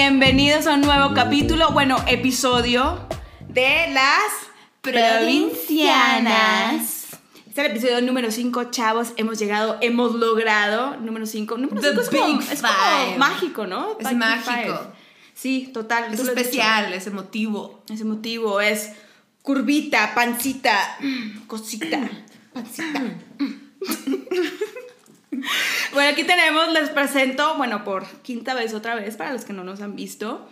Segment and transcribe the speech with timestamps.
[0.00, 3.00] Bienvenidos a un nuevo capítulo, bueno, episodio
[3.48, 4.30] de las
[4.80, 7.08] provincianas.
[7.34, 9.08] Este es el episodio número 5, chavos.
[9.16, 10.96] Hemos llegado, hemos logrado.
[10.98, 11.58] Número 5.
[11.58, 12.62] Número The 5 es, como, es
[13.18, 13.96] mágico, ¿no?
[13.98, 14.52] Es Big mágico.
[14.52, 14.78] five.
[15.34, 16.14] Sí, total.
[16.14, 17.82] Es especial, es emotivo.
[17.90, 18.92] Ese motivo es
[19.42, 20.96] curvita, pancita,
[21.48, 22.08] cosita,
[22.52, 23.02] pancita.
[25.92, 29.64] bueno, aquí tenemos, les presento, bueno, por quinta vez otra vez, para los que no
[29.64, 30.48] nos han visto,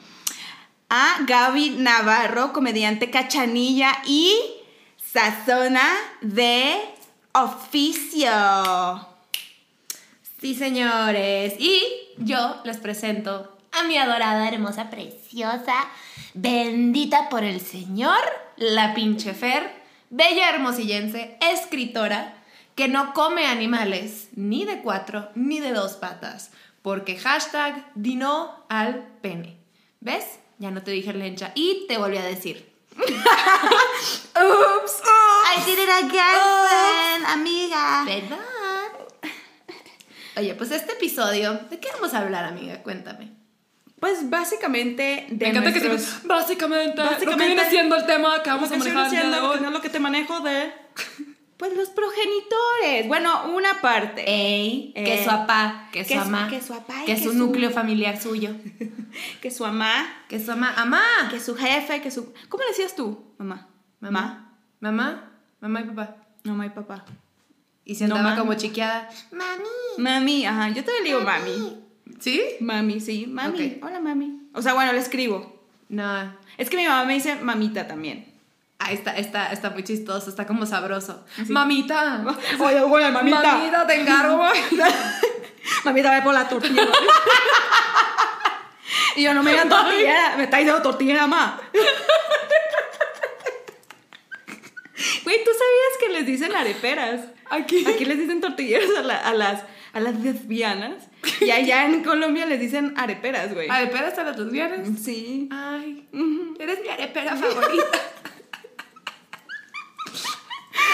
[0.88, 4.36] a Gaby Navarro, comediante cachanilla y
[4.96, 5.88] sazona
[6.20, 6.76] de
[7.32, 8.30] oficio.
[10.40, 11.54] Sí, señores.
[11.58, 11.82] Y
[12.18, 15.74] yo les presento a mi adorada, hermosa, preciosa,
[16.34, 18.18] bendita por el Señor,
[18.56, 19.70] la pinche Fer,
[20.10, 22.35] bella hermosillense, escritora,
[22.76, 26.50] que no come animales ni de cuatro ni de dos patas,
[26.82, 29.56] porque hashtag dino al pene.
[30.00, 30.24] ¿Ves?
[30.58, 32.72] Ya no te dije lencha y te volví a decir.
[32.96, 38.04] Oops, I did it again, amiga.
[38.04, 38.38] ¿Verdad?
[40.36, 42.82] Oye, pues este episodio, ¿de qué vamos a hablar, amiga?
[42.82, 43.32] Cuéntame.
[43.98, 46.22] Pues básicamente de Me encanta que nuestros...
[46.22, 49.04] digas, básicamente, lo que Básicamente, viene siendo el tema que vamos Lo a que manejar
[49.06, 49.54] el día de diciendo, hoy.
[49.56, 50.72] que no es lo que te manejo de...
[51.56, 53.08] Pues los progenitores.
[53.08, 54.24] Bueno, una parte.
[54.28, 57.14] Ey, Eh, que su papá, que su que su- mamá, que su apá y que
[57.14, 58.50] que su su- núcleo familiar suyo,
[59.40, 62.32] Que su mamá, que su mamá, amá, que su jefe, que su...
[62.50, 63.32] ¿Cómo le decías tú?
[63.38, 63.68] Mamá.
[64.00, 65.30] mamá, mamá,
[65.60, 66.16] mamá y papá.
[66.44, 67.04] Mamá y papá.
[67.86, 69.64] Y se andaba como chiqueada, mami.
[69.98, 70.68] Mami, ajá.
[70.70, 71.78] Yo todavía le digo mami.
[72.20, 72.42] ¿Sí?
[72.60, 73.26] Mami, sí.
[73.26, 73.78] Mami.
[73.82, 74.42] Hola, mami.
[74.52, 75.62] O sea, bueno, le escribo.
[75.88, 76.34] No.
[76.58, 78.26] Es que mi mamá me dice mamita también.
[78.78, 81.24] Ah, está, está, está muy chistoso, está como sabroso.
[81.48, 82.22] Mamita.
[82.60, 83.42] Oye, oye, mamita.
[83.42, 84.42] Mamita, te encargo.
[85.84, 86.86] Mamita, ve por la tortilla.
[89.16, 91.60] y yo no me digan tortilla, me está diciendo tortilla más.
[95.24, 97.20] Güey, ¿tú sabías que les dicen areperas?
[97.50, 97.84] Aquí.
[97.86, 99.62] Aquí les dicen tortilleras a, la- a las,
[99.92, 101.08] a las lesbianas.
[101.40, 103.68] Y allá en Colombia les dicen areperas, güey.
[103.68, 104.86] ¿Areperas a las lesbianas?
[105.02, 105.48] Sí.
[105.52, 106.08] Ay,
[106.60, 107.98] eres mi arepera favorita.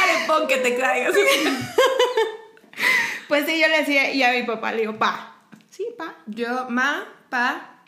[0.03, 1.15] Arepón que te traigas.
[3.28, 5.37] Pues sí, yo le decía, y a mi papá le digo, pa.
[5.70, 6.16] Sí, pa.
[6.26, 7.78] Yo, ma, pa.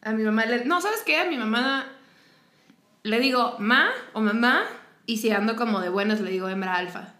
[0.00, 0.64] A mi mamá le.
[0.64, 1.18] No, ¿sabes qué?
[1.18, 1.86] A mi mamá
[3.02, 4.62] le digo ma o mamá.
[5.04, 7.12] Y si ando como de buenos, le digo hembra alfa.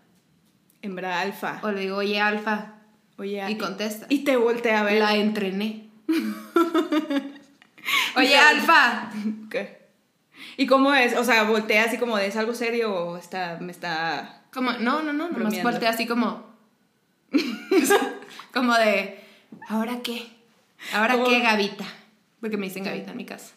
[0.81, 1.61] Hembra alfa.
[1.63, 2.77] O le digo, oye, alfa.
[3.19, 4.07] Oye, Y contesta.
[4.09, 4.99] Y te voltea a ver.
[4.99, 5.91] La entrené.
[8.17, 9.11] oye, alfa.
[9.51, 9.84] ¿Qué?
[10.57, 11.17] ¿Y cómo es?
[11.17, 14.43] O sea, voltea así como de es algo serio o está, me está.
[14.53, 16.45] Como, no, no, no, nomás voltea así como.
[18.53, 19.21] como de.
[19.69, 20.27] ¿Ahora qué?
[20.93, 21.85] ¿Ahora qué, Gavita?
[22.41, 23.55] Porque me dicen Gavita en mi casa.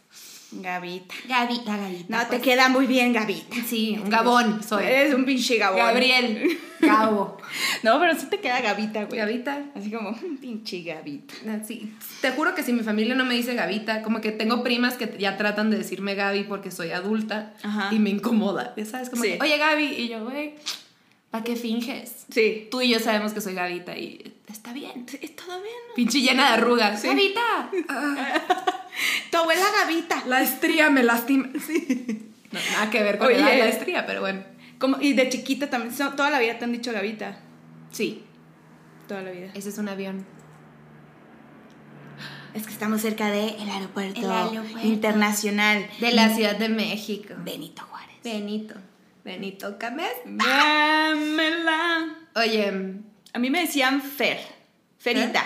[0.52, 1.14] Gavita.
[1.28, 2.06] Gavita, Gavita.
[2.08, 2.42] No, te pues.
[2.42, 3.56] queda muy bien, Gavita.
[3.68, 4.86] Sí, un gabón soy.
[4.86, 5.80] Eres un pinche gabón.
[5.80, 6.58] Gabriel.
[6.80, 7.38] Gabo.
[7.84, 9.20] No, pero sí te queda Gavita, güey.
[9.20, 9.62] Gavita.
[9.76, 11.34] Así como, un pinche Gavita.
[11.66, 11.94] Sí.
[12.22, 15.16] Te juro que si mi familia no me dice Gavita, como que tengo primas que
[15.20, 17.90] ya tratan de decirme Gaby porque soy adulta Ajá.
[17.94, 18.74] y me incomoda.
[18.90, 19.10] ¿Sabes?
[19.10, 19.32] Como Sí.
[19.34, 20.56] que, oye Gaby, y yo, güey,
[21.32, 22.26] ¿para qué finges?
[22.32, 22.68] Sí.
[22.72, 25.06] Tú y yo sabemos que soy Gavita y está bien.
[25.10, 25.76] Sí, Es todo bien.
[25.90, 25.96] ¿no?
[25.96, 27.02] Pinche llena de arrugas.
[27.02, 27.08] Sí.
[27.08, 27.70] Gavita.
[29.32, 30.24] Tu abuela Gavita.
[30.26, 31.50] La estría me lastima.
[31.66, 32.32] Sí.
[32.52, 33.40] No, nada que ver con Oye.
[33.40, 34.42] la, la estría, pero bueno.
[34.80, 35.94] Como, y de chiquita también.
[35.94, 37.40] so- Toda la vida te han dicho Gavita.
[37.92, 38.24] Sí,
[39.08, 39.52] Toda la vida.
[39.54, 40.26] ese es un avión.
[42.54, 44.80] Es que estamos cerca del aeropuerto, El aeropuerto.
[44.88, 47.34] internacional De la Ciudad de México.
[47.40, 48.16] Benito Juárez.
[48.24, 48.76] Benito.
[49.24, 50.14] Benito Camés.
[50.26, 52.16] Dámela.
[52.36, 52.94] Oye,
[53.34, 54.40] A mí me decían Fer.
[54.98, 55.44] Ferita.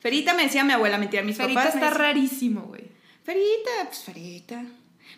[0.00, 1.74] Ferita me decía mi abuela, mentira, mis Ferita papás.
[1.74, 2.84] me está decían- rarísimo, güey.
[3.22, 4.64] Ferita, pues Ferita.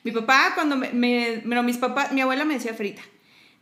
[0.04, 2.12] Mi papá, cuando me, me- Bueno, mis papás.
[2.12, 3.03] Mi abuela me decía Ferita.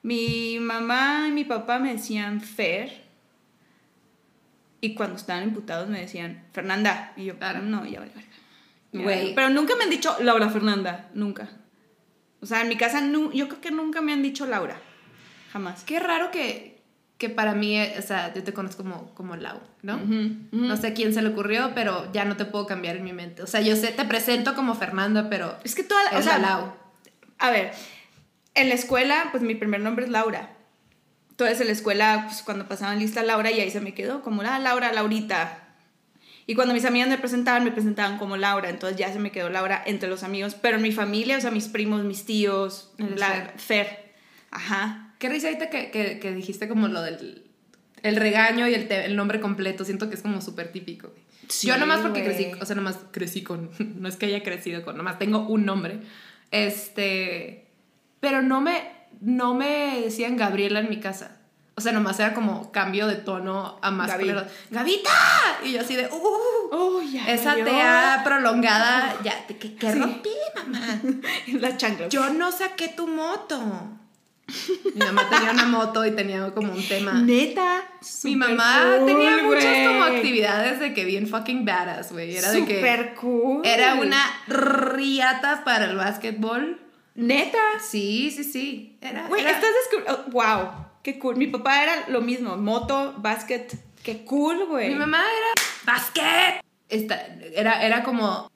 [0.02, 3.04] Mi mamá y mi papá me decían Fer.
[4.80, 7.12] Y cuando estaban imputados me decían Fernanda.
[7.16, 7.60] Y yo, Claro.
[7.62, 8.12] no, ya vale,
[8.92, 9.34] Güey.
[9.34, 11.10] Pero nunca me han dicho Laura Fernanda.
[11.14, 11.50] Nunca.
[12.40, 14.80] O sea, en mi casa, nu- yo creo que nunca me han dicho Laura.
[15.52, 15.84] Jamás.
[15.84, 16.69] Qué raro que,
[17.20, 19.96] que para mí, eh, o sea, yo te conozco como, como Lau, ¿no?
[19.96, 20.64] Ujú, ujú.
[20.64, 23.12] No sé a quién se le ocurrió, pero ya no te puedo cambiar en mi
[23.12, 23.42] mente.
[23.42, 26.10] O sea, yo sé, te presento como Fernanda, pero Es que toda la.
[26.12, 26.72] es o sea, la Lau.
[27.38, 27.72] A ver,
[28.54, 30.48] en la escuela, pues mi primer nombre es Laura.
[31.28, 34.42] Entonces en la escuela, pues cuando pasaban lista Laura y ahí se me quedó como
[34.42, 35.58] la Laura, Laurita.
[36.46, 38.70] Y cuando mis amigas me presentaban, me presentaban como Laura.
[38.70, 40.54] Entonces ya se me quedó Laura entre los amigos.
[40.54, 44.14] Pero en mi familia, o sea, mis primos, mis tíos, la, Fer.
[44.50, 45.09] Ajá.
[45.20, 47.44] Qué risa ahorita que, que, que dijiste como lo del,
[48.02, 49.84] el regaño y el, te- el nombre completo.
[49.84, 51.08] Siento que es como súper típico.
[51.10, 51.22] güey.
[51.48, 52.34] Sí, Yo nomás porque güey.
[52.34, 53.70] crecí, o sea, nomás crecí con,
[54.00, 56.00] no es que haya crecido con, nomás tengo un nombre.
[56.50, 57.66] Este,
[58.20, 58.82] pero no me,
[59.20, 61.36] no me decían Gabriela en mi casa.
[61.76, 64.32] O sea, nomás era como cambio de tono a más Gaby.
[64.70, 65.10] ¡Gavita!
[65.64, 66.68] Y yo así de, ¡uh!
[66.72, 67.26] Oh, ya.
[67.32, 67.64] Esa valió.
[67.64, 69.98] tea prolongada, ya, ¿qué, qué Sí.
[69.98, 71.00] rompí, mamá?
[71.60, 72.08] La chancla.
[72.08, 73.58] Yo no saqué tu moto.
[74.94, 77.12] Mi mamá tenía una moto y tenía como un tema.
[77.12, 77.84] Neta.
[78.24, 82.36] Mi mamá cool, tenía muchas como actividades de que bien fucking badass, güey.
[82.36, 83.62] Era de que cool.
[83.64, 86.80] era una riata para el básquetbol.
[87.14, 87.58] Neta.
[87.80, 88.96] Sí, sí, sí.
[89.00, 90.30] Era, Güey, era- estás descubriendo.
[90.30, 90.70] wow,
[91.02, 91.36] qué cool.
[91.36, 93.74] Mi papá era lo mismo, moto, básquet.
[94.02, 94.88] Qué cool, güey.
[94.90, 95.62] Mi mamá era
[95.92, 96.62] básquet.
[96.88, 98.50] Esta- era, era como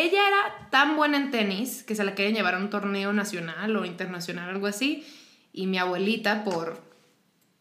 [0.00, 3.76] ella era tan buena en tenis que se la querían llevar a un torneo nacional
[3.76, 5.06] o internacional, algo así.
[5.52, 6.82] Y mi abuelita, por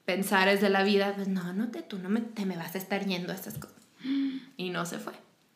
[0.06, 2.77] pensares de la vida, pues no, no te, tú no me, te me vas a
[2.77, 3.77] estar yendo a estas cosas.
[4.57, 5.13] Y no se fue.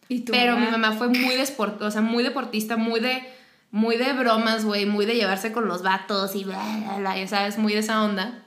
[0.10, 3.24] ¿Y tu Pero mi mamá fue muy, desport o sea, muy deportista, muy de,
[3.72, 7.28] muy de bromas, güey, muy de llevarse con los vatos y bla, bla, bla, ya
[7.28, 8.44] sabes, muy de esa onda.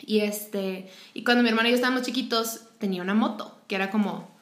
[0.00, 3.90] Y este, y cuando mi hermano y yo estábamos chiquitos, tenía una moto, que era
[3.90, 4.35] como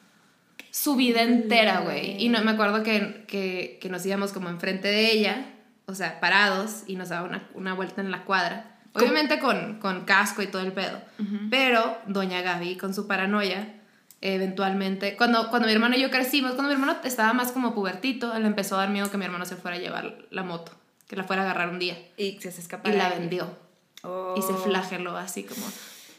[0.75, 2.21] su vida entera, güey.
[2.21, 5.45] Y no, me acuerdo que, que, que nos íbamos como enfrente de ella,
[5.85, 8.77] o sea, parados, y nos daba una, una vuelta en la cuadra.
[8.91, 11.01] Obviamente con, con casco y todo el pedo.
[11.49, 13.73] Pero doña Gaby, con su paranoia,
[14.19, 18.37] eventualmente, cuando, cuando mi hermano y yo crecimos, cuando mi hermano estaba más como pubertito,
[18.37, 20.73] le empezó a dar miedo que mi hermano se fuera a llevar la moto,
[21.07, 21.97] que la fuera a agarrar un día.
[22.17, 22.89] Y se escapa.
[22.89, 23.57] Y la vendió.
[24.03, 24.35] Oh.
[24.37, 25.65] Y se flageló así como,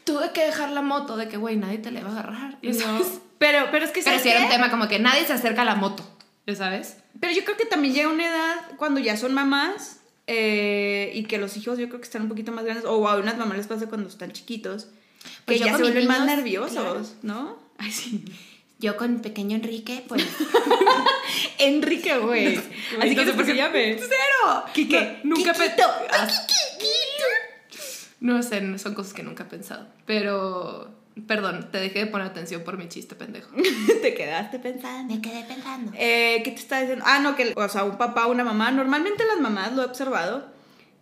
[0.07, 2.57] tuve que dejar la moto de que, güey, nadie te la va a agarrar.
[2.63, 2.79] ¿ya No.
[2.79, 3.07] sabes?
[3.37, 5.61] Pero, pero es que Pero ¿sabes sí era un tema como que nadie se acerca
[5.61, 6.03] a la moto,
[6.47, 6.97] ¿ya sabes?
[7.19, 11.37] Pero yo creo que también llega una edad cuando ya son mamás eh, y que
[11.37, 13.67] los hijos yo creo que están un poquito más grandes, o a unas mamás les
[13.67, 17.59] pasa cuando están chiquitos, que Pues yo ya se vuelven más nerviosos, ¿no?
[17.77, 18.23] Ay, sí.
[18.79, 20.23] Yo con pequeño Enrique, pues...
[21.59, 22.55] Enrique, güey.
[23.01, 23.97] Así que no sé se por qué- llame.
[23.99, 24.63] ¡Cero!
[24.73, 25.19] Quique.
[25.23, 25.87] No, nunca pe- Quiquito.
[28.19, 29.87] No sé, son cosas que nunca he pensado.
[30.05, 30.89] Pero,
[31.27, 33.49] perdón, te dejé de poner atención por mi chiste, pendejo.
[34.01, 35.13] Te quedaste pensando.
[35.15, 35.91] Me quedé pensando.
[35.95, 37.05] Eh, ¿Qué te está diciendo?
[37.07, 40.47] Ah, no, que, o sea, un papá una mamá, normalmente las mamás, lo he observado,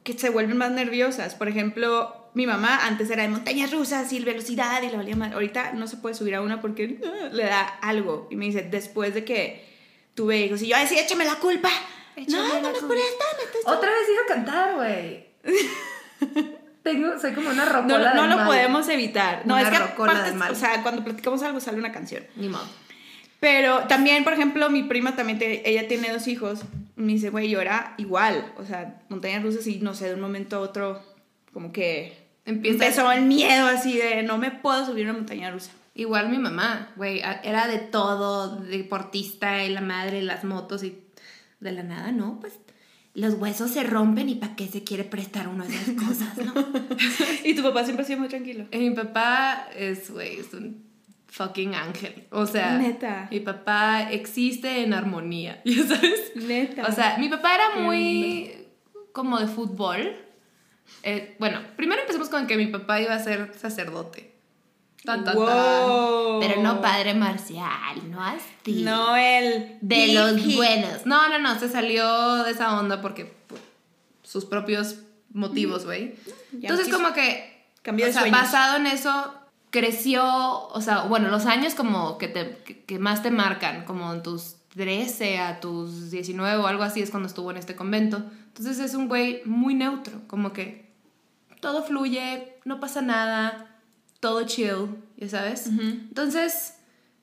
[0.04, 1.36] que se vuelven más nerviosas.
[1.36, 5.32] Por ejemplo, mi mamá antes era de montañas rusas y velocidad y la valía mal.
[5.34, 8.28] Ahorita no se puede subir a una porque ah, le da algo.
[8.30, 9.66] Y me dice, después de que
[10.16, 11.70] tuve hijos, y yo, sí, échame la culpa.
[12.18, 12.94] Échame no, la no, culpa.
[12.96, 15.26] esta, me estás- Otra vez iba a cantar, güey.
[16.86, 18.46] Tengo, soy como una No, rocola no del lo mal.
[18.48, 19.42] podemos evitar.
[19.46, 22.24] No, Una es que aparte, o sea, cuando platicamos algo sale una canción.
[22.38, 22.64] Ni modo.
[23.40, 26.62] Pero también, por ejemplo, mi prima también, te- ella tiene dos hijos.
[26.96, 28.54] Me dice, güey, yo era igual.
[28.58, 31.04] O sea, montañas rusas y no sé, de un momento a otro,
[31.52, 35.50] como que Empieza- empezó el miedo así de no me puedo subir a una montaña
[35.52, 35.72] rusa.
[35.96, 41.02] Igual mi mamá, güey, era de todo, deportista y la madre, las motos y
[41.60, 42.40] de la nada, ¿no?
[42.40, 42.54] Pues
[43.16, 46.54] los huesos se rompen y para qué se quiere prestar uno de esas cosas, ¿no?
[47.46, 48.66] y tu papá siempre ha sido muy tranquilo.
[48.72, 50.84] Eh, mi papá es, güey, es un
[51.28, 52.28] fucking ángel.
[52.32, 53.30] O sea, Neta.
[53.32, 56.34] mi papá existe en armonía, ¿ya sabes?
[56.36, 56.86] Neta.
[56.88, 58.52] O sea, mi papá era muy
[59.14, 60.18] como de fútbol.
[61.02, 64.35] Eh, bueno, primero empecemos con que mi papá iba a ser sacerdote.
[65.06, 65.36] Tan, tan, tan.
[65.36, 66.40] Wow.
[66.40, 68.84] Pero no padre marcial, no así.
[68.84, 71.06] No el De los buenos.
[71.06, 73.62] No, no, no, se salió de esa onda porque pues,
[74.24, 74.98] sus propios
[75.32, 76.16] motivos, güey.
[76.52, 78.42] Ya Entonces como que, Cambió o de sea, sueños.
[78.42, 79.34] basado en eso,
[79.70, 80.24] creció,
[80.70, 84.24] o sea, bueno, los años como que, te, que, que más te marcan, como en
[84.24, 88.24] tus 13 a tus 19 o algo así, es cuando estuvo en este convento.
[88.48, 90.92] Entonces es un güey muy neutro, como que
[91.62, 93.75] todo fluye, no pasa nada,
[94.20, 95.68] todo chill, ¿ya sabes?
[95.68, 96.74] Entonces,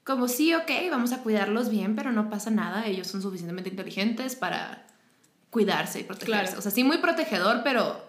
[0.05, 4.37] como sí, ok, vamos a cuidarlos bien, pero no pasa nada, ellos son suficientemente inteligentes
[4.37, 4.87] para
[5.51, 6.43] cuidarse y protegerse.
[6.45, 6.59] Claro.
[6.59, 8.03] O sea, sí muy protegedor, pero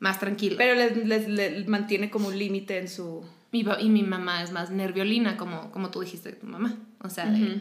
[0.00, 0.56] más tranquilo.
[0.58, 3.24] Pero les, les- les mantiene como un límite en su...
[3.52, 6.76] Mi y mi mamá es más nerviolina, como, como tú dijiste de tu mamá.
[7.02, 7.60] O sea, de,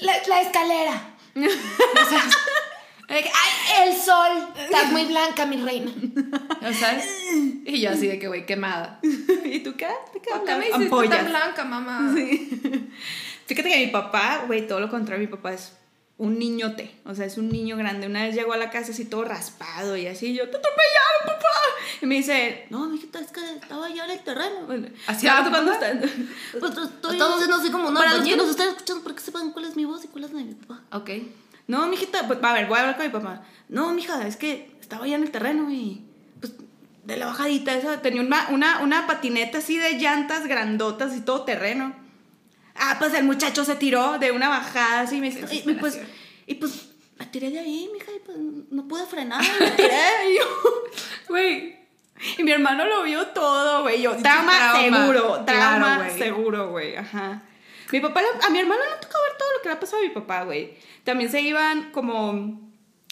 [0.00, 1.14] la, la escalera.
[1.34, 1.40] O
[2.08, 2.22] sea,
[3.10, 4.48] ¡Ay, el sol!
[4.56, 5.90] Estás muy blanca, mi reina.
[6.62, 7.02] O sea,
[7.64, 9.00] y yo así de que, güey, quemada.
[9.02, 9.88] ¿Y tú qué?
[10.12, 10.58] ¿Te qué ¿Por qué hablas?
[10.58, 11.16] me hiciste Ampollas.
[11.18, 12.14] tan blanca, mamá?
[13.46, 15.72] Fíjate que mi papá, güey, todo lo contrario, mi papá es
[16.18, 18.06] un niñote, o sea, es un niño grande.
[18.06, 21.48] Una vez llegó a la casa así todo raspado y así, yo, te atropellaron, papá.
[22.02, 24.66] Y me dice, no, mijita, es que estaba yo en el terreno.
[24.66, 25.92] Bueno, ¿Así tu cuando está-
[26.60, 27.12] Pues estoy...
[27.12, 29.64] Estamos haciendo así como una Para los que nos están escuchando, para que sepan cuál
[29.64, 30.82] es mi voz y cuál es la de mi papá.
[30.92, 31.10] Ok.
[31.70, 33.42] No, mijita, pues, a ver, voy a hablar con mi papá.
[33.68, 36.04] No, mija, es que estaba allá en el terreno y
[36.40, 36.54] pues
[37.04, 41.44] de la bajadita, esa, tenía una, una, una patineta así de llantas grandotas y todo
[41.44, 41.94] terreno.
[42.74, 45.74] Ah, pues el muchacho se tiró de una bajada así y me dice, y, y
[45.80, 46.00] pues,
[46.48, 48.36] y pues me tiré de ahí, mija, y pues
[48.70, 49.90] no pude frenar, me tiré.
[50.30, 50.44] Y yo,
[51.28, 51.76] Güey,
[52.38, 54.02] y mi hermano lo vio todo, güey.
[54.02, 54.72] Yo, trauma.
[54.80, 56.18] seguro, trauma Claro, güey.
[56.18, 56.96] seguro, güey.
[56.96, 57.42] Ajá.
[57.92, 60.06] Mi papá, a mi hermano le tocó ver todo lo que le ha pasado a
[60.06, 60.70] mi papá, güey.
[61.04, 62.60] También se iban como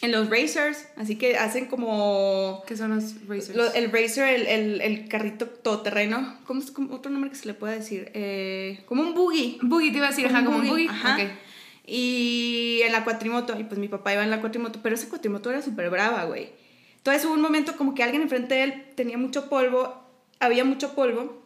[0.01, 3.57] en los racers, así que hacen como ¿qué son los racers?
[3.57, 6.39] lo- el racer, el, el, el carrito todoterreno.
[6.47, 8.11] ¿Cómo es como otro nombre que se le puede decir?
[8.15, 9.59] Eh, como un buggy.
[9.63, 10.89] Boogie, te iba a decir, ajá, como un boogie.
[10.89, 11.15] Ajá.
[11.17, 11.31] Ok.
[11.91, 15.51] Y en la cuatrimoto, y pues mi papá iba en la cuatrimoto, pero esa cuatrimoto
[15.51, 16.51] era súper brava, güey.
[16.99, 20.01] Entonces hubo un momento como que alguien enfrente de él tenía mucho polvo,
[20.39, 21.43] había mucho polvo,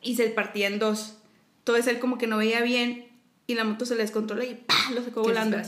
[0.00, 1.17] y se partía en dos.
[1.68, 3.08] Entonces él como que no veía bien,
[3.46, 4.90] y la moto se le descontroló y ¡pah!
[4.94, 5.58] lo sacó volando.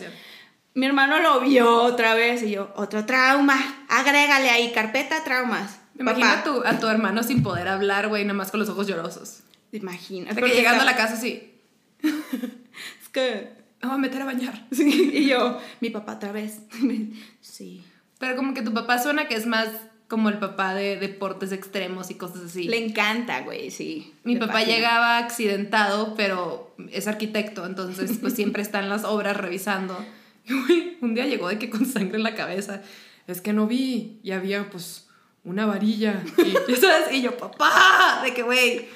[0.73, 5.80] Mi hermano lo vio otra vez, y yo, otro trauma, agrégale ahí, carpeta traumas.
[5.95, 8.69] Me imagino a tu, a tu hermano sin poder hablar, güey, nada más con los
[8.71, 9.40] ojos llorosos.
[9.73, 10.30] Imagina.
[10.30, 11.52] De que porque llegando a la casa así,
[12.02, 13.52] Es que...
[13.83, 14.66] voy a meter a bañar.
[14.73, 16.61] Sí, y yo, mi papá otra vez.
[17.42, 17.85] Sí.
[18.19, 19.69] Pero como que tu papá suena que es más
[20.11, 22.64] como el papá de deportes extremos y cosas así.
[22.64, 24.12] Le encanta, güey, sí.
[24.25, 29.97] Mi papá llegaba accidentado, pero es arquitecto, entonces pues siempre está en las obras revisando.
[30.47, 32.83] Y güey, un día llegó de que con sangre en la cabeza,
[33.29, 35.07] es que no vi y había pues
[35.45, 36.25] una varilla.
[36.38, 37.12] Y, ¿sabes?
[37.12, 38.88] y yo, papá, de que güey,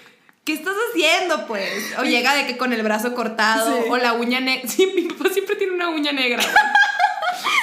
[0.43, 1.95] ¿qué estás haciendo pues?
[2.01, 3.89] O llega de que con el brazo cortado Sí.
[3.89, 4.69] o la uña negra.
[4.69, 6.43] Sí, mi papá siempre tiene una uña negra.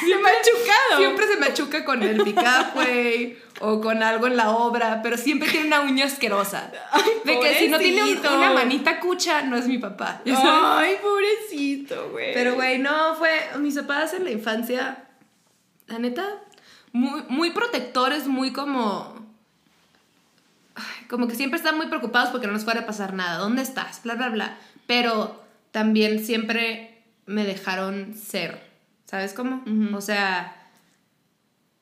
[0.05, 0.13] güey.
[0.13, 0.97] Siempre machucado.
[0.97, 5.49] Siempre se machuca con el pick-up, güey, o con algo en la obra, pero siempre
[5.49, 6.71] tiene una uña asquerosa.
[7.23, 10.21] de que si no tiene un- una manita cucha, no es mi papá.
[10.25, 10.49] sabes.
[10.89, 12.33] Ay, pobrecito, güey.
[12.33, 13.31] Pero, güey, no, fue.
[13.59, 15.05] Mis papás en la infancia,
[15.87, 16.25] la neta,
[16.91, 19.15] muy, muy protectores, muy como.
[20.75, 23.37] ay, Como que siempre están muy preocupados porque no nos fuera a pasar nada.
[23.37, 24.01] ¿Dónde estás?
[24.03, 24.57] Bla, bla, bla.
[24.87, 25.41] Pero
[25.71, 28.70] también siempre me dejaron ser.
[29.11, 29.61] ¿Sabes cómo?
[29.93, 30.55] O sea,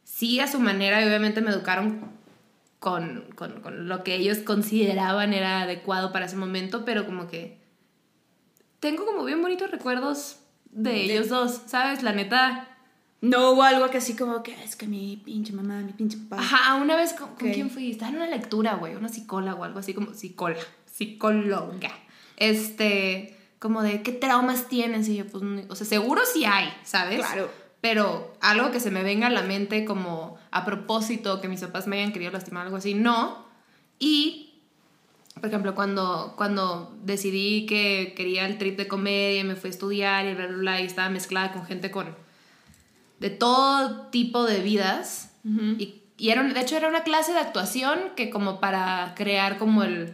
[0.04, 2.02] sí a su manera y obviamente me educaron
[2.80, 7.60] con, con, con lo que ellos consideraban era adecuado para ese momento, pero como que
[8.80, 10.40] tengo como bien bonitos recuerdos
[10.72, 12.02] de, De- ellos dos, ¿sabes?
[12.02, 12.66] La neta.
[13.22, 16.42] No hubo algo que así como que es que mi pinche mamá, mi pinche papá.
[16.42, 17.92] Ajá, una vez, ¿con, con quién fui?
[17.92, 21.92] Estaba en una lectura, güey, una psicóloga o algo así como psicóloga, psicóloga.
[22.38, 27.20] Este, como de qué traumas tienes y yo, pues, o sea, seguro sí hay, ¿sabes?
[27.20, 27.52] Claro.
[27.82, 31.88] Pero algo que se me venga a la mente como a propósito, que mis papás
[31.88, 33.46] me hayan querido lastimar, algo así, no.
[34.00, 34.62] Y,
[35.36, 39.72] por ejemplo, cuando, cuando decidí que quería el trip de comedia, y me fui a
[39.72, 42.16] estudiar y bla, bla, bla, y estaba mezclada con gente con
[43.20, 45.34] de todo tipo de vidas.
[45.44, 49.84] Y, y era, de hecho era una clase de actuación que como para crear como
[49.84, 50.14] el,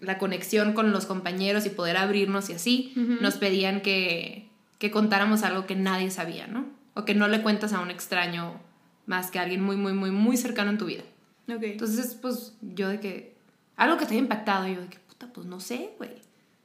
[0.00, 3.16] la conexión con los compañeros y poder abrirnos y así, Ujú.
[3.22, 4.48] nos pedían que,
[4.78, 6.66] que contáramos algo que nadie sabía, ¿no?
[6.94, 8.60] O que no le cuentas a un extraño
[9.06, 11.02] más que a alguien muy, muy, muy, muy cercano en tu vida.
[11.48, 11.62] Ok.
[11.62, 13.36] Entonces, pues yo de que,
[13.76, 16.10] algo que te haya impactado, yo de que, puta, pues no sé, güey.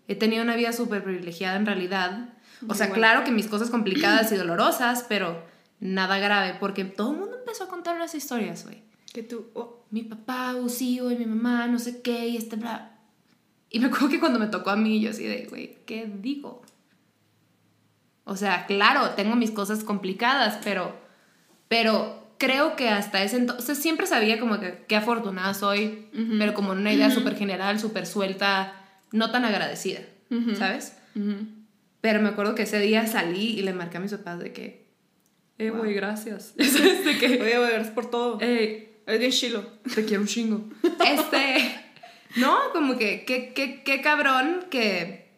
[0.08, 2.30] He tenido una vida súper privilegiada en realidad.
[2.68, 3.00] O sea, Igual.
[3.00, 5.44] claro que mis cosas complicadas y dolorosas, pero
[5.80, 8.82] nada grave, porque todo el mundo empezó a contar unas historias, güey.
[9.14, 9.48] que tú.
[9.54, 12.91] oh, Mi papá, Usío, y mi mamá, no sé qué, y este bla.
[13.72, 16.62] Y me acuerdo que cuando me tocó a mí, yo así de, güey, ¿qué digo?
[18.26, 20.96] O sea, claro, tengo mis cosas complicadas, pero,
[21.68, 26.72] pero creo que hasta ese entonces, siempre sabía como que qué afortunada soy, pero como
[26.72, 28.74] una idea súper general, súper suelta,
[29.12, 30.02] no tan agradecida.
[30.58, 30.98] ¿sabes?
[32.02, 34.88] Pero me acuerdo que ese día salí y le marqué a mis papás de que,
[35.58, 35.80] eh, Wow.
[35.80, 36.56] güey, gracias.
[36.58, 38.38] De que, Oye, güey, gracias por todo.
[38.42, 39.64] eh, Es bien chilo.
[39.94, 40.64] te quiero un chingo.
[41.06, 41.91] Este,
[42.38, 45.30] no, como que, qué, qué, qué cabrón que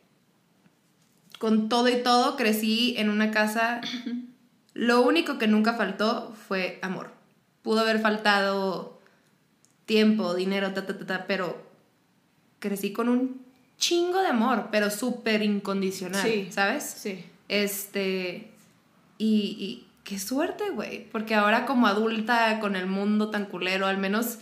[1.40, 3.82] con todo y todo crecí en una casa.
[4.74, 7.12] Lo único que nunca faltó fue amor.
[7.62, 9.00] Pudo haber faltado
[9.86, 11.62] tiempo, dinero, ta, ta, ta, ta, pero
[12.60, 13.42] crecí con un
[13.78, 16.48] chingo de amor, pero súper incondicional, Sí.
[16.52, 16.84] ¿sabes?
[16.84, 17.26] Sí.
[17.50, 18.52] Este.
[19.18, 21.10] Y, y qué suerte, güey.
[21.12, 24.38] Porque ahora, como adulta, con el mundo tan culero, al menos.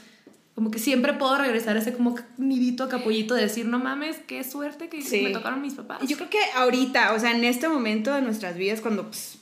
[0.55, 4.17] Como que siempre puedo regresar a ese como nidito a capullito de decir, no mames,
[4.27, 5.21] qué suerte que Sí.
[5.21, 5.99] me tocaron mis papás.
[6.07, 9.37] Yo creo que ahorita, o sea, en este momento de nuestras vidas, cuando pues,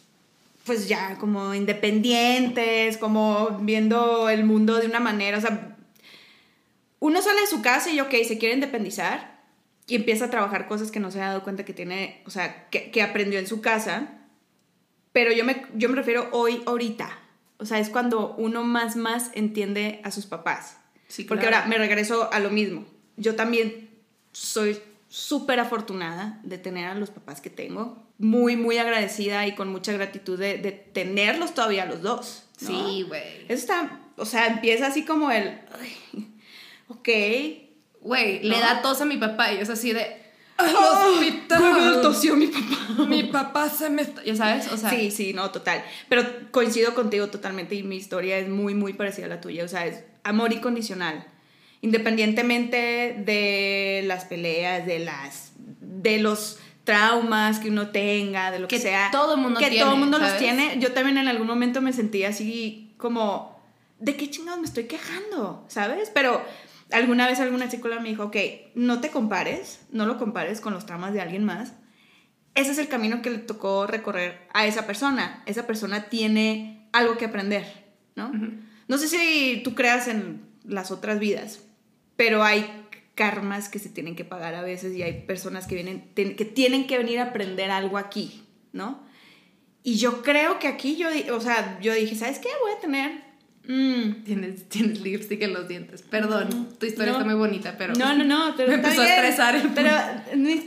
[0.66, 5.76] pues ya como independientes, como viendo el mundo de una manera, o sea,
[7.00, 9.40] uno sale de su casa y ok, se quiere independizar
[9.88, 12.70] y empieza a trabajar cosas que no se ha dado cuenta que tiene, o sea,
[12.70, 14.20] que, que aprendió en su casa,
[15.12, 17.10] pero yo me, yo me refiero hoy, ahorita,
[17.58, 20.78] O sea, es cuando uno más, más entiende a sus papás.
[21.10, 21.58] Sí, Porque claro.
[21.58, 22.86] ahora me regreso a lo mismo.
[23.18, 23.90] Yo también
[24.32, 28.08] soy súper afortunada de tener a los papás que tengo.
[28.20, 32.46] Muy, muy agradecida y con mucha gratitud de, de tenerlos todavía los dos.
[32.62, 32.68] ¿no?
[32.68, 33.44] Sí, güey.
[33.48, 36.28] Eso está, o sea, empieza así como el, ay,
[36.90, 37.10] ok.
[38.02, 38.62] Güey, le ¿No?
[38.62, 40.18] da tos a mi papá y es así de...
[40.58, 41.60] ¡Al Oh, hospital!
[41.62, 43.06] Google tosió mi papá.
[43.08, 44.02] Mi papá se me...
[44.04, 44.90] está-" Ya sabes, o sea...
[44.90, 45.84] Sí, sí, no, total.
[46.10, 49.64] Pero coincido contigo totalmente y mi historia es muy, muy parecida a la tuya.
[49.64, 51.26] O sea, es amor incondicional.
[51.82, 55.54] Independientemente de las peleas, de las.
[55.58, 59.10] de los traumas que uno tenga, de lo que, Que sea.
[59.12, 60.78] todo mundo que tiene, todo mundo los tiene.
[60.80, 63.60] Yo también en algún momento me sentí así como.
[64.00, 65.66] ¿De qué chingados me estoy quejando?
[65.68, 66.10] ¿Sabes?
[66.14, 66.42] Pero
[66.92, 68.38] alguna vez alguna psicóloga me dijo, ok,
[68.76, 71.74] no te compares, no lo compares con los traumas de alguien más
[72.56, 75.44] ese es el camino que le tocó recorrer a esa persona.
[75.46, 77.66] Esa persona tiene algo que aprender,
[78.16, 78.32] ¿no?
[78.90, 81.62] No sé si tú creas en las otras vidas,
[82.18, 82.66] pero hay
[83.16, 86.88] karmas que se tienen que pagar a veces y hay personas que vienen que tienen
[86.88, 88.42] que venir a aprender algo aquí,
[88.74, 89.02] ¿no?
[89.84, 92.50] Y yo creo que aquí yo, o sea, yo dije, ¿sabes qué?
[92.62, 93.12] Voy a tener
[93.66, 96.02] mm, Tienes, tienes lipstick en los dientes.
[96.02, 97.20] Perdón, tu historia No.
[97.20, 97.94] está muy bonita, pero...
[97.94, 99.16] no, no, no, pero me empezó a bien.
[99.18, 99.92] estresar el Pero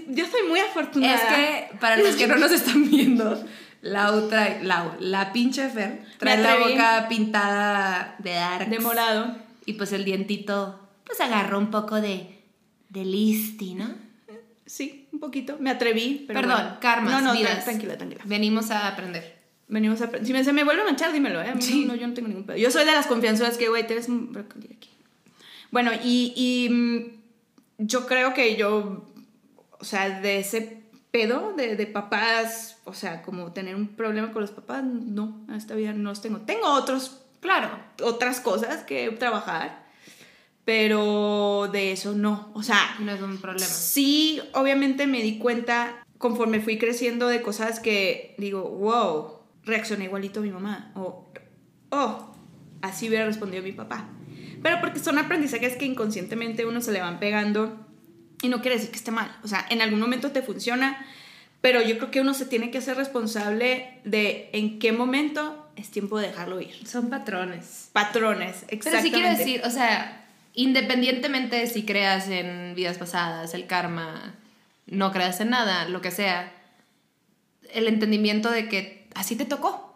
[0.09, 1.15] yo soy muy afortunada.
[1.15, 1.23] Es
[1.71, 3.45] que, para los que no nos están viendo,
[3.83, 4.63] Lau trae...
[4.65, 8.71] Lau, la pinche Fer, trae la boca pintada de darks.
[8.71, 9.37] de morado.
[9.67, 12.39] Y pues el dientito, pues agarró un poco de...
[12.89, 13.89] De listi, ¿no?
[14.67, 15.57] Sí, un poquito.
[15.61, 16.25] Me atreví.
[16.27, 16.77] Pero Perdón, bueno.
[16.81, 17.61] karmas, No, no, vidas.
[17.61, 18.23] tra- tranquila, tranquila.
[18.27, 19.39] Venimos a aprender.
[19.69, 20.11] Venimos a.
[20.23, 21.49] Si me, se me vuelve a manchar, dímelo, ¿eh?
[21.49, 21.85] A mí Sí.
[21.87, 22.59] no, no, yo no tengo ningún pedo.
[22.59, 24.91] Yo soy de las confianzudas que, güey, te ves un brócoli aquí.
[25.71, 27.07] Bueno, y, y mm,
[27.79, 29.09] yo creo que yo.
[29.81, 30.82] O sea, de ese
[31.13, 35.55] pedo de, de papás, o sea, como tener un problema con los papás, no, en
[35.55, 36.41] esta vida no los tengo.
[36.41, 37.69] Tengo otros, Claro.
[38.03, 39.85] otras cosas que trabajar,
[40.65, 42.51] pero de eso no.
[42.55, 43.67] O sea, No es un problema.
[43.67, 50.41] Sí, obviamente me di cuenta conforme fui creciendo de cosas que digo, wow, reaccioné igualito
[50.41, 50.93] a mi mamá.
[50.95, 51.27] O,
[51.91, 52.35] oh,
[52.81, 54.09] así hubiera respondido mi papá.
[54.63, 57.85] Pero porque son aprendizajes que inconscientemente uno se le van pegando
[58.43, 59.35] y no quiere decir que esté mal.
[59.43, 61.07] O sea, en algún momento te funciona,
[61.61, 65.91] pero yo creo que uno se tiene que hacer responsable de en qué momento es
[65.91, 66.87] tiempo de dejarlo ir.
[66.87, 67.89] Son patrones.
[67.93, 69.09] Patrones, Pero exactamente.
[69.09, 74.35] sí quiero decir, o sea, independientemente de si creas en vidas pasadas, el karma,
[74.87, 76.53] no creas en nada, lo que sea,
[77.73, 79.92] el entendimiento de que así te tocó.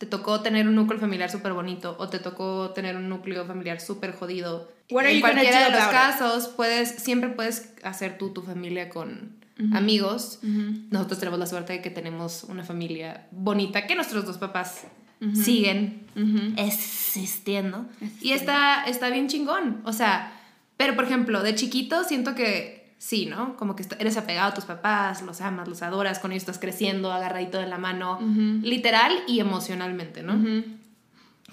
[0.00, 3.82] Te tocó tener un núcleo familiar súper bonito o te tocó tener un núcleo familiar
[3.82, 4.72] súper jodido.
[4.88, 9.36] En cualquiera de los casos, puedes, siempre puedes hacer tú tu familia con
[9.74, 10.38] amigos.
[10.42, 14.86] Nosotros tenemos la suerte de que tenemos una familia bonita que nuestros dos papás
[15.34, 16.54] siguen Ujú.
[16.56, 17.84] existiendo.
[18.00, 18.34] Y Existiendo.
[18.36, 19.82] está, está bien chingón.
[19.84, 20.32] O sea,
[20.78, 23.56] pero por ejemplo, de chiquito siento que sí, ¿no?
[23.56, 27.10] Como que eres apegado a tus papás, los amas, los adoras, con ellos estás creciendo,
[27.10, 28.18] agarradito de la mano,
[28.62, 30.34] literal y emocionalmente, ¿no?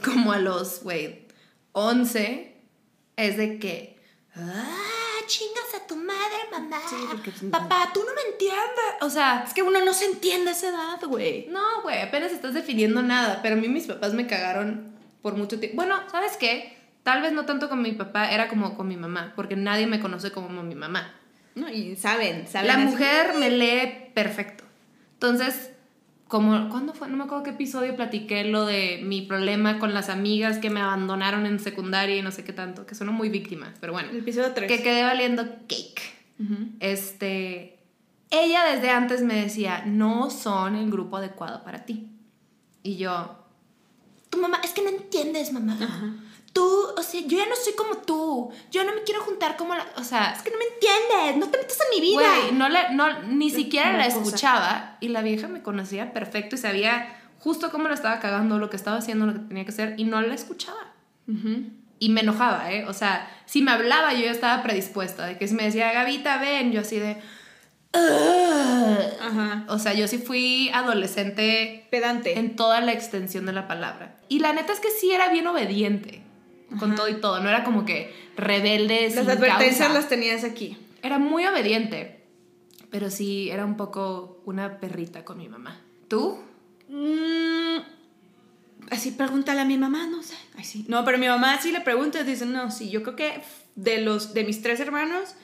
[0.03, 1.25] Como a los, güey,
[1.71, 2.55] 11,
[3.15, 3.97] es de que,
[4.35, 4.77] ah,
[5.25, 6.79] chingas a tu madre, mamá.
[6.89, 9.01] Sí, porque- Papá, tú no me entiendes.
[9.01, 11.47] O sea, Es que uno no se entiende a esa edad, güey.
[11.49, 13.39] no, güey, apenas estás definiendo nada.
[13.41, 15.77] Pero a mí mis papás me cagaron por mucho tiempo.
[15.77, 16.77] Bueno, ¿sabes qué?
[17.03, 19.99] Tal vez no tanto con mi papá, era como con mi mamá, porque nadie me
[20.01, 21.13] conoce como mi mamá.
[21.57, 22.67] No, y saben, saben.
[22.67, 24.63] La así- mujer me lee perfecto.
[25.13, 25.71] Entonces,
[26.27, 27.07] como, ¿cuándo fue?
[27.07, 30.81] No me acuerdo qué episodio platiqué lo de mi problema con las amigas que me
[30.81, 34.09] abandonaron en secundaria y no sé qué tanto, que suena muy víctima, pero bueno.
[34.11, 34.67] El episodio 3.
[34.71, 36.01] Que quedé valiendo cake.
[36.79, 37.79] Este,
[38.29, 42.07] ella desde antes me decía, no son el grupo adecuado para ti.
[42.83, 43.43] Y yo,
[44.29, 45.77] tu mamá, es que no entiendes, mamá.
[46.57, 48.49] Tú, o sea, yo ya no soy como tú.
[48.71, 51.51] Yo no me quiero juntar como la, o sea, Es que no me entiendes, no
[51.51, 52.15] te metas en mi vida.
[52.17, 56.57] Güey, no la, no, ni siquiera la escuchaba y la vieja me conocía perfecto y
[56.57, 59.93] sabía justo cómo la estaba cagando, lo que estaba haciendo, lo que tenía que hacer
[59.99, 60.79] y no la escuchaba.
[61.99, 62.85] Y me enojaba, ¿eh?
[62.87, 66.39] O sea, si me hablaba yo ya estaba predispuesta, de que si me decía, Gavita,
[66.39, 67.21] ven, yo así de...
[69.67, 72.39] O sea, yo sí fui adolescente Pedante.
[72.39, 74.15] en toda la extensión de la palabra.
[74.27, 76.23] Y la neta es que sí era bien obediente
[76.79, 79.03] con todo y todo, no era como que rebelde.
[79.03, 79.93] Las sin advertencias causa.
[79.93, 80.77] las tenías aquí.
[81.01, 82.23] Era muy obediente,
[82.89, 85.79] pero sí era un poco una perrita con mi mamá.
[86.07, 86.39] ¿Tú?
[86.89, 87.77] Mm,
[88.91, 90.35] así pregúntale a mi mamá, no sé.
[90.55, 90.85] Ay, sí.
[90.87, 93.41] No, pero mi mamá sí le pregunta y dice, no, sí, yo creo que
[93.75, 95.35] de los de mis tres hermanos,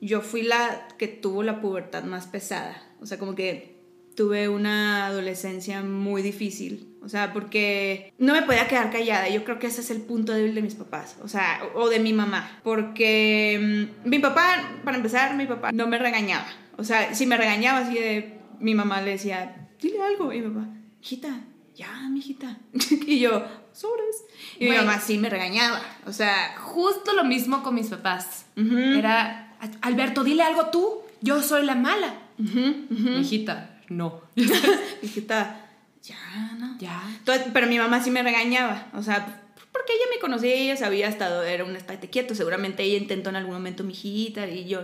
[0.00, 2.82] yo fui la que tuvo la pubertad más pesada.
[3.00, 3.77] O sea, como que
[4.18, 6.88] tuve una adolescencia muy difícil.
[7.02, 9.28] O sea, porque no me podía quedar callada.
[9.28, 11.16] Yo creo que ese es el punto débil de mis papás.
[11.22, 12.58] O sea, o de mi mamá.
[12.64, 16.48] Porque mm, mi papá, para empezar, mi papá no me regañaba.
[16.76, 18.40] O sea, si me regañaba así de...
[18.58, 20.32] Mi mamá le decía, dile algo.
[20.32, 20.66] Y mi papá,
[21.00, 21.40] hijita,
[21.76, 22.58] ya, mi hijita.
[23.06, 24.24] y yo, sobres.
[24.58, 25.80] Y mi mamá sí me regañaba.
[26.06, 28.46] O sea, Justo lo mismo con mis papás.
[28.56, 31.02] Era, Alberto, dile algo tú.
[31.20, 32.14] Yo soy la mala.
[32.36, 33.10] ujú.
[33.20, 34.22] Hijita, no.
[35.02, 35.66] hijita,
[36.02, 36.78] ya, no.
[36.78, 37.02] ya.
[37.18, 40.76] Entonces, pero mi mamá sí me regañaba, o sea, porque ella me conocía y ella
[40.76, 42.34] sabía hasta era un estate quieto.
[42.34, 44.82] Seguramente ella intentó en algún momento mi hijita y yo,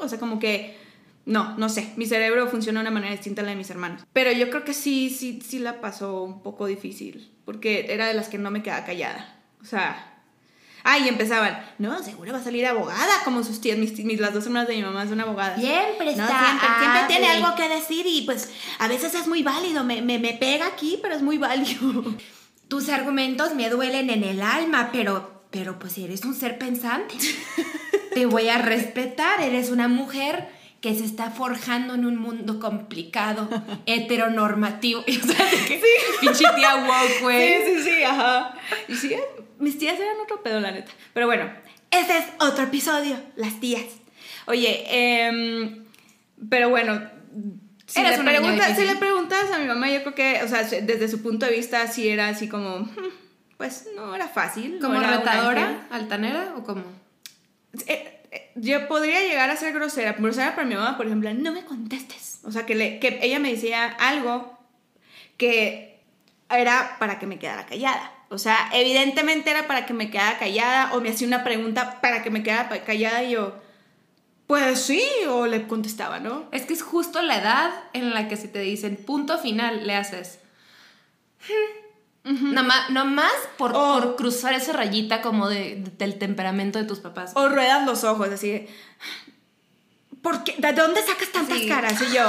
[0.00, 0.76] o sea, como que,
[1.26, 4.02] no, no sé, mi cerebro funciona de una manera distinta a la de mis hermanos.
[4.12, 8.14] Pero yo creo que sí, sí, sí la pasó un poco difícil, porque era de
[8.14, 9.36] las que no me quedaba callada.
[9.60, 10.17] O sea,
[10.90, 14.32] ah, y empezaban, no, seguro va a salir abogada, como sus tías, mis, mis- las
[14.32, 15.60] dos hermanas de mi mamá son abogadas.
[15.60, 16.40] Siempre No, está.
[16.46, 20.18] siempre, siempre tiene algo que decir y pues a veces es muy válido, me, me,
[20.18, 22.04] me pega aquí, pero es muy válido.
[22.68, 27.14] Tus argumentos me duelen en el alma, pero, pero pues eres un ser pensante.
[28.14, 30.48] Te voy a respetar, eres una mujer
[30.80, 33.48] que se está forjando en un mundo complicado,
[33.86, 35.00] heteronormativo.
[35.00, 35.80] O sea, que
[36.20, 37.48] pinche tía woke, güey.
[37.64, 38.54] Sí, sí, sí, ajá.
[38.88, 39.16] Y sí,
[39.58, 40.90] mis tías eran otro pedo, la neta.
[41.14, 41.50] Pero bueno,
[41.90, 43.84] ese es otro episodio, las tías.
[44.46, 44.84] Oye,
[45.26, 45.84] em,
[46.48, 47.00] pero bueno,
[47.86, 48.16] si le,
[48.76, 51.52] si le preguntas a mi mamá, yo creo que, o sea, desde su punto de
[51.52, 52.94] vista, sí era así como, "Hmm,
[53.56, 54.78] pues no era fácil.
[54.78, 55.26] no ¿Como era un ángel".
[55.26, 56.82] retadora, altanera o como?
[57.86, 60.12] Eh, eh, yo podría llegar a ser grosera.
[60.12, 62.40] Grosera para mi mamá, por ejemplo, no me contestes.
[62.44, 64.58] O sea, que, le, que ella me decía algo
[65.36, 66.00] que
[66.50, 68.12] era para que me quedara callada.
[68.30, 72.22] O sea, evidentemente era para que me quedara callada o me hacía una pregunta para
[72.22, 73.54] que me quedara callada y yo,
[74.46, 76.44] pues sí, o le contestaba, ¿no?
[76.52, 79.94] Es que es justo la edad en la que si te dicen punto final, le
[79.94, 80.40] haces.
[82.24, 86.78] No más, no más por, O- por cruzar esa rayita como de, de- del temperamento
[86.78, 87.32] de tus papás.
[87.34, 88.68] O ruedas los ojos, así de,
[90.20, 90.54] ¿por qué?
[90.58, 91.68] ¿De dónde sacas tantas Sí.
[91.68, 91.94] caras?
[92.02, 92.26] Y yo,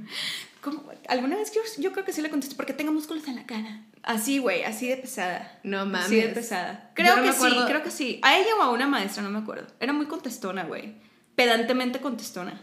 [0.62, 0.84] ¿cómo?
[1.08, 3.80] Alguna vez yo, yo creo que sí le contesté, porque tengo músculos en la cara.
[4.02, 5.58] Así, güey, así de pesada.
[5.62, 6.34] No Así de mames.
[6.34, 6.90] pesada.
[6.94, 8.20] Creo no que sí, creo que sí.
[8.22, 9.66] A ella o a una maestra, no me acuerdo.
[9.80, 10.94] Era muy contestona, güey.
[11.36, 12.60] Pedantemente contestona.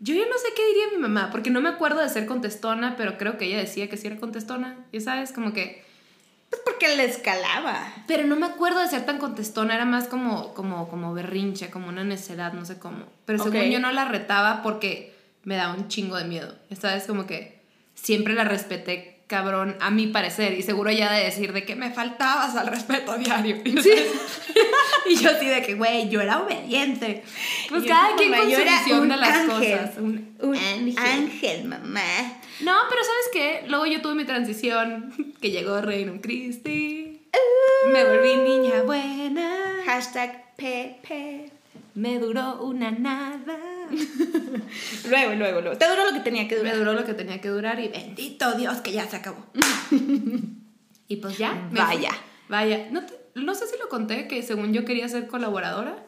[0.00, 2.96] Yo ya no sé qué diría mi mamá, porque no me acuerdo de ser contestona,
[2.96, 4.76] pero creo que ella decía que sí era contestona.
[4.92, 5.84] Ya sabes, como que.
[6.50, 7.92] Pues porque le escalaba.
[8.06, 11.88] Pero no me acuerdo de ser tan contestona, era más como, como, como berrinche, como
[11.88, 13.06] una necedad, no sé cómo.
[13.24, 13.66] Pero según Ok.
[13.70, 16.54] yo no la retaba porque me daba un chingo de miedo.
[16.70, 17.53] Ya sabes, como que
[18.04, 21.90] siempre la respeté cabrón, a mi parecer, y seguro ya de decir de que me
[21.90, 23.56] faltabas al respeto diario.
[23.64, 27.24] y yo así de que, güey, yo era obediente.
[27.70, 29.78] Pues Y cada quien con su visión de las ángel.
[29.78, 29.98] cosas.
[29.98, 30.98] Un, Un ángel.
[30.98, 32.02] ángel, mamá.
[32.60, 33.64] No, pero ¿sabes qué?
[33.66, 37.22] Luego yo tuve mi transición, que llegó Reino Christi.
[37.90, 39.76] Me volví niña buena.
[39.86, 41.50] Hashtag Pepe.
[41.94, 43.58] Me duró una nada.
[45.08, 45.76] Luego, luego, luego.
[45.78, 46.76] Te duró lo que tenía que Me durar.
[46.78, 49.46] duró lo que tenía que durar y bendito Dios que ya se acabó.
[51.08, 51.52] y pues ya.
[51.70, 52.10] me Vaya.
[52.48, 52.88] Vaya.
[52.90, 56.04] No, te- no sé si lo conté que según yo quería ser colaboradora.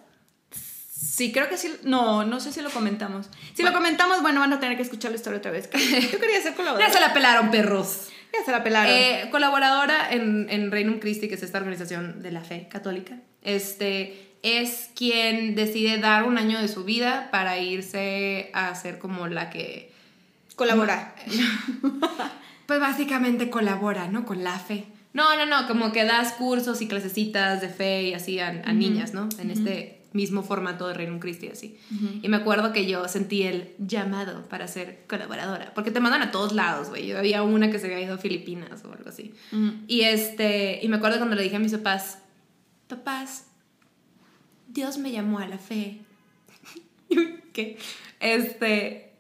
[0.91, 1.73] Sí, creo que sí.
[1.85, 3.29] No, no sé si lo comentamos.
[3.55, 5.69] Si lo comentamos, bueno, van a tener que escuchar la historia otra vez.
[6.13, 6.93] Yo quería ser Ya colaboradora.
[6.93, 8.09] se la pelaron, perros.
[8.39, 8.95] Ya se la pelaron.
[8.95, 14.29] Eh, colaboradora en, en Reino Christi, que es esta organización de la fe católica, este,
[14.43, 19.51] es quien decide dar un año de su vida para irse a ser como la
[19.51, 19.95] que,
[20.57, 21.15] Colaborar.
[22.67, 24.25] pues básicamente colabora, ¿no?
[24.25, 24.87] Con la fe.
[25.13, 28.73] No, no, no, como que das cursos y clasecitas de fe y así a, a
[28.73, 29.29] niñas, ¿no?
[29.39, 31.79] En este mismo formato de Reino Christi, así.
[32.23, 36.31] Y me acuerdo que yo sentí el llamado para ser colaboradora, porque te mandan a
[36.31, 37.07] todos lados, güey.
[37.07, 39.35] Yo había una que se había ido a Filipinas o algo así.
[39.87, 42.19] Y este, y me acuerdo cuando le dije a mis papás,
[42.89, 43.47] papás,
[44.69, 46.01] Dios me llamó a la fe.
[47.53, 47.79] ¿Qué?
[48.21, 49.13] Este,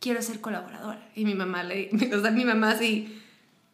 [0.00, 1.10] quiero ser colaboradora.
[1.14, 3.14] Y mi mamá le, o sea, mi mamá así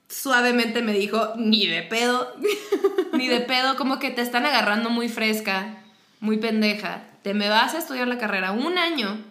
[0.09, 2.35] suavemente me dijo, ni de pedo,
[3.13, 5.84] ni de pedo, como que te están agarrando muy fresca,
[6.25, 7.03] muy pendeja.
[7.23, 9.23] Te me vas a estudiar la carrera un año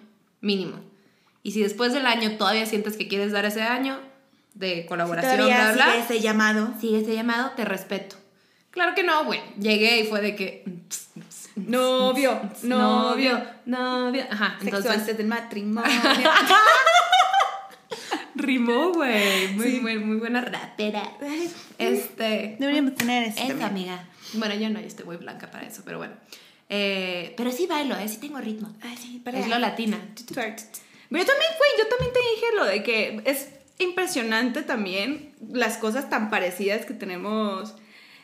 [0.42, 0.80] mínimo.
[1.42, 4.00] Y si después del año todavía sientes que quieres dar ese año
[4.54, 6.74] de colaboración, Todavía bla, bla, sigue ese llamado.
[6.80, 8.16] sigue ese llamado, te respeto.
[8.72, 9.42] Claro que no, güey.
[9.60, 10.64] Llegué y fue de que.
[11.56, 13.44] Novio, novio.
[13.66, 14.24] novio.
[14.32, 14.92] Ajá, Sexo entonces.
[15.02, 15.92] antes del matrimonio.
[18.36, 19.54] Rimó, güey.
[19.54, 19.80] Muy, Sí.
[19.80, 21.04] muy, muy buena rapera.
[21.78, 22.56] Este.
[22.60, 23.24] Deberíamos tener.
[23.28, 23.64] Eso, también.
[23.64, 24.08] amiga.
[24.34, 26.14] Bueno, yo no, yo estoy muy blanca para eso, pero bueno.
[26.76, 28.08] Eh, pero sí bailo, ¿eh?
[28.08, 28.68] Sí tengo ritmo.
[28.82, 30.00] Ay, sí, para Es lo latina.
[31.12, 36.10] Yo también, güey, yo también te dije lo de que es impresionante también las cosas
[36.10, 37.76] tan parecidas que tenemos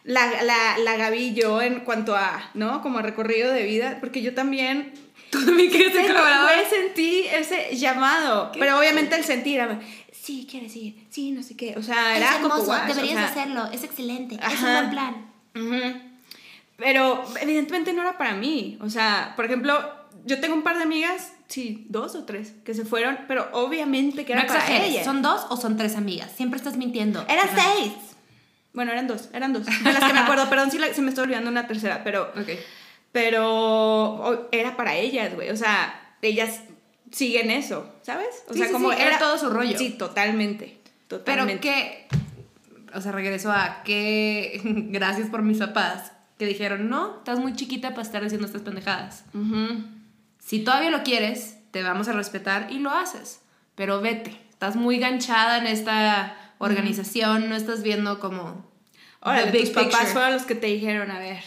[0.04, 2.82] la, la, la Gaby y yo en cuanto a, ¿no?
[2.82, 4.94] Como recorrido de vida, porque yo también...
[5.30, 6.08] Tú también quieres ser
[6.72, 9.62] Sentí- ese llamado, pero obviamente el sentir
[10.12, 12.88] sí, quieres ir, sí, no sé qué, o sea, Es era como hermoso, guau, o
[12.96, 14.74] deberías sea, hacerlo, es excelente, es un Ajá.
[14.80, 15.32] buen plan.
[15.56, 16.09] Ujú.
[16.80, 18.78] Pero evidentemente no era para mí.
[18.82, 19.78] O sea, por ejemplo,
[20.26, 24.26] yo tengo un par de amigas, sí, dos o tres, que se fueron, pero obviamente
[24.26, 25.06] que era no para exageres, ellas.
[25.06, 26.32] ¿son dos o son tres amigas?
[26.36, 27.24] Siempre estás mintiendo.
[27.28, 27.58] Eran Ajá.
[27.78, 27.94] seis.
[28.74, 29.66] Bueno, eran dos, eran dos.
[29.66, 32.32] De las que me acuerdo, perdón si la- se me estoy olvidando una tercera, pero,
[32.40, 32.50] Ok.
[33.12, 35.50] pero era para ellas, güey.
[35.50, 36.62] O sea, ellas
[37.12, 38.28] siguen eso, ¿sabes?
[38.48, 39.78] O Sí, sea, sí, como sí, era todo su rollo.
[39.78, 40.78] Sí, totalmente.
[41.08, 41.60] Pero Totalmente.
[41.62, 42.08] que,
[42.94, 47.90] o sea, regreso a que, gracias por mis papás, que dijeron, no, estás muy chiquita
[47.90, 49.26] para estar haciendo estas pendejadas.
[49.34, 49.84] Ujú.
[50.40, 53.42] Si todavía lo quieres, te vamos a respetar y lo haces.
[53.76, 58.66] Pero vete, estás muy ganchada en esta organización, no estás viendo como
[59.20, 60.14] Ahora, ¿tus papás picture.
[60.14, 61.44] fueron los que te dijeron, a ver,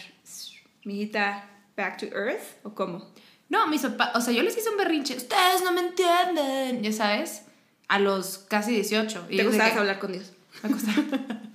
[0.83, 2.43] mijita, back to earth?
[2.61, 3.11] ¿O cómo?
[3.49, 6.91] No, mis papás, o sea, yo les hice un berrinche, ustedes no me entienden, ya
[6.91, 7.45] sabes,
[7.87, 9.25] a los casi 18.
[9.29, 10.33] Y ¿Te gustaba hablar con Dios?
[10.61, 11.01] Me costaba.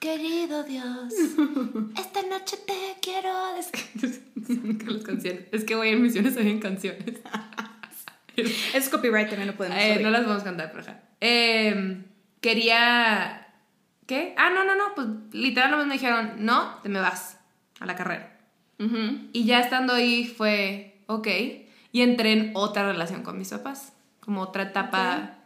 [0.00, 1.12] Querido Dios,
[1.98, 3.70] esta noche te quiero las
[5.04, 5.44] canciones.
[5.52, 7.04] Es que voy en misiones habían canciones.
[8.74, 11.02] Es copyright, también lo podemos Eh, no las vamos a cantar, pero ajá.
[11.20, 12.02] Eh,
[12.40, 13.48] quería.
[14.06, 14.34] ¿Qué?
[14.38, 14.94] Ah, no, no, no.
[14.94, 17.38] Pues literal nomás me dijeron, no, te me vas
[17.80, 18.38] a la carrera.
[19.32, 21.28] Y ya estando ahí fue, ok.
[21.92, 23.92] Y entré en otra relación con mis papás.
[24.20, 25.36] Como otra etapa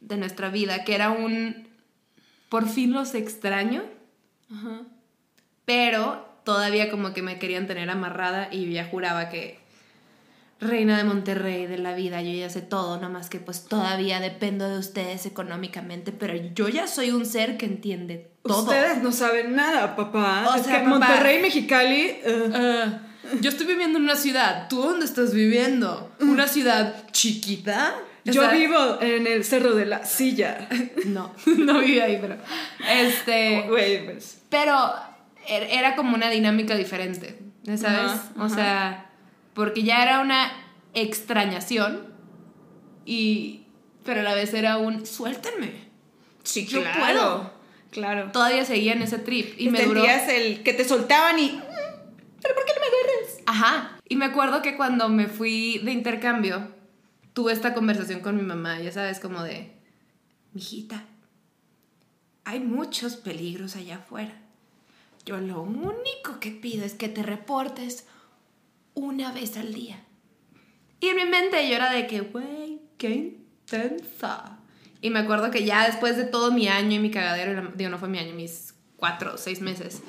[0.00, 1.68] de nuestra vida, que era un.
[2.48, 3.82] Por fin los extraño,
[4.52, 4.82] Ajá.
[5.64, 9.58] pero todavía como que me querían tener amarrada y yo ya juraba que
[10.60, 14.68] reina de Monterrey de la vida, yo ya sé todo, nomás que pues todavía dependo
[14.68, 18.62] de ustedes económicamente, pero yo ya soy un ser que entiende todo.
[18.62, 20.46] Ustedes no saben nada, papá.
[20.48, 20.98] O es sea, que papá.
[20.98, 22.20] Monterrey, Mexicali.
[22.24, 23.00] uh, Ah,
[23.42, 26.12] yo estoy viviendo en una ciudad, ¿tú dónde estás viviendo?
[26.20, 27.94] ¿Una ciudad chiquita?
[28.32, 30.68] Yo vivo en el cerro de la silla.
[31.06, 32.36] No, no viví ahí, pero...
[32.90, 33.62] Este...
[33.68, 34.42] Güey, pues.
[34.50, 34.74] Pero
[35.48, 38.10] er- era como una dinámica diferente, ¿ya ¿sabes?
[38.12, 39.10] Ajá, O sea,
[39.54, 40.52] porque ya era una
[40.94, 42.06] extrañación
[43.04, 43.62] y...
[44.04, 45.72] Pero a la vez era un suéltenme.
[46.44, 47.00] Sí, Yo claro.
[47.00, 47.52] puedo.
[47.90, 48.30] Claro.
[48.32, 50.04] Todavía seguía en ese trip y me duró...
[50.04, 51.50] El que te soltaban y.
[51.52, 51.60] "Mm,
[52.42, 53.38] ¿Pero por qué no me agarras?
[53.46, 53.98] Ajá.
[54.08, 56.68] Y me acuerdo que cuando me fui de intercambio,
[57.36, 59.70] tuve esta conversación con mi mamá, ya sabes, como de,
[60.54, 61.04] mijita,
[62.44, 64.32] hay muchos peligros allá afuera.
[65.26, 68.06] Yo lo único que pido es que te reportes
[68.94, 70.02] una vez al día.
[70.98, 74.58] Y en mi mente yo era de que, güey, qué intensa.
[75.02, 77.98] Y me acuerdo que ya después de todo mi año y mi cagadero, digo, no
[77.98, 80.02] fue mi año, mis cuatro seis meses,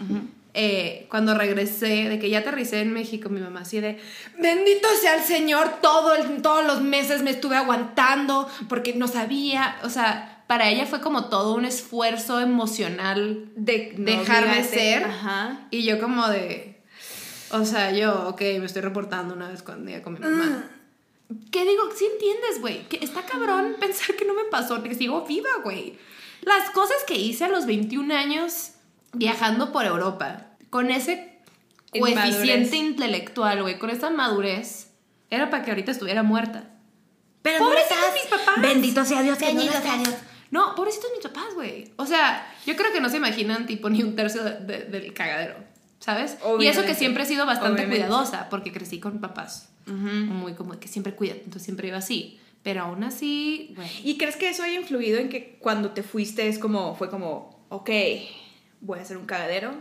[0.60, 4.00] eh, cuando regresé, de que ya aterricé en México, mi mamá así de,
[4.40, 9.78] bendito sea el Señor, todo el- todos los meses me estuve aguantando porque no sabía,
[9.84, 14.76] o sea, para ella fue como todo un esfuerzo emocional De no dejarme obligarte.
[14.80, 15.04] ser.
[15.04, 15.68] Ajá.
[15.70, 16.82] Y yo como de,
[17.52, 20.70] o sea, yo, ok, me estoy reportando una vez con día con mi mamá.
[21.52, 21.84] ¿Qué digo?
[21.96, 22.88] Sí entiendes, güey.
[22.88, 25.98] Que está cabrón pensar que no me pasó, que sigo viva, güey.
[26.42, 28.72] Las cosas que hice a los 21 años
[29.14, 31.40] viajando por Europa, con ese
[31.98, 34.92] coeficiente intelectual, güey, con esa madurez,
[35.30, 36.70] era para que ahorita estuviera muerta.
[37.42, 38.62] Pero Pobrecitos no mis papás.
[38.62, 39.98] Bendito sea Dios que no Bendito lo sea.
[39.98, 40.16] Dios.
[40.52, 41.92] No, pobrecitos mis papás, güey.
[41.98, 45.14] O sea, yo creo que no se imaginan tipo ni un tercio de- de- del
[45.14, 45.56] cagadero,
[46.00, 46.32] ¿sabes?
[46.32, 46.96] Y eso que Obviamente.
[46.96, 48.06] siempre he sido bastante Obviamente.
[48.06, 52.40] cuidadosa, porque crecí con papás muy como que siempre cuidan, entonces siempre iba así.
[52.64, 53.88] Pero aún así, güey.
[54.04, 57.66] ¿Y crees que eso haya influido en que cuando te fuiste es como, fue como,
[57.70, 57.90] ok,
[58.82, 59.74] voy a hacer un cagadero?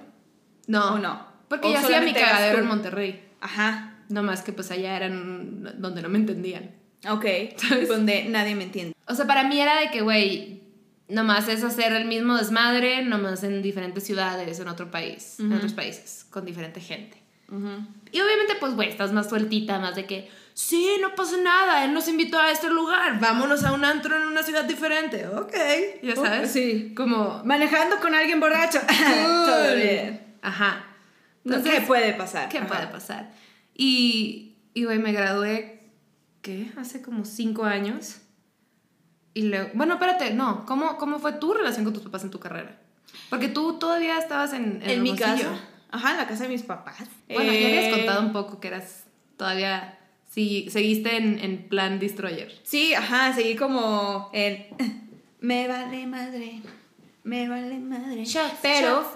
[0.67, 1.27] No, ¿O no?
[1.49, 3.29] Porque ¿O yo hacía mi cagadero en Monterrey.
[3.41, 3.99] Ajá.
[4.09, 6.71] No más que pues allá eran donde no me entendían.
[7.09, 7.25] Ok.
[7.89, 8.95] Donde nadie me entiende.
[9.07, 10.63] O sea, para mí era de que, güey,
[11.09, 15.73] nomás es hacer el mismo desmadre, nomás en diferentes ciudades, en otro país, en otros
[15.73, 17.23] países, con diferente gente.
[17.49, 21.93] Y obviamente, pues, güey, estás más sueltita, más de que, sí, no pasa nada, él
[21.93, 25.55] nos invitó a este lugar, vámonos a un antro en una ciudad diferente, ok,
[26.03, 26.51] ya sabes.
[26.51, 26.95] sí.
[26.97, 28.81] Como, Manejando con alguien borracho.
[29.47, 30.35] Todo bien.
[30.41, 30.87] Ajá.
[31.45, 32.49] Entonces, ¿Qué puede pasar?
[32.49, 32.67] ¿Qué Ajá.
[32.69, 33.33] puede pasar?
[33.75, 35.83] Y, y, güey, me gradué,
[36.41, 36.71] ¿qué?
[36.79, 38.17] Hace como cinco años.
[39.35, 42.41] Y luego, bueno, espérate, no, ¿cómo, ¿cómo fue tu relación con tus papás en tu
[42.41, 42.79] carrera?
[43.29, 45.53] Porque tú todavía estabas en, En, en mi casa.
[45.91, 46.97] Ajá, en la casa de mis papás.
[47.29, 49.05] Bueno, ya Eh, habías contado un poco que eras
[49.37, 49.99] todavía
[50.37, 52.53] Sí, seguiste en, en plan Destroyer.
[52.63, 54.67] Sí, ajá, seguí como en...
[55.41, 56.61] Me vale madre,
[57.23, 58.25] me vale madre.
[58.25, 59.09] Shots, pero, shots.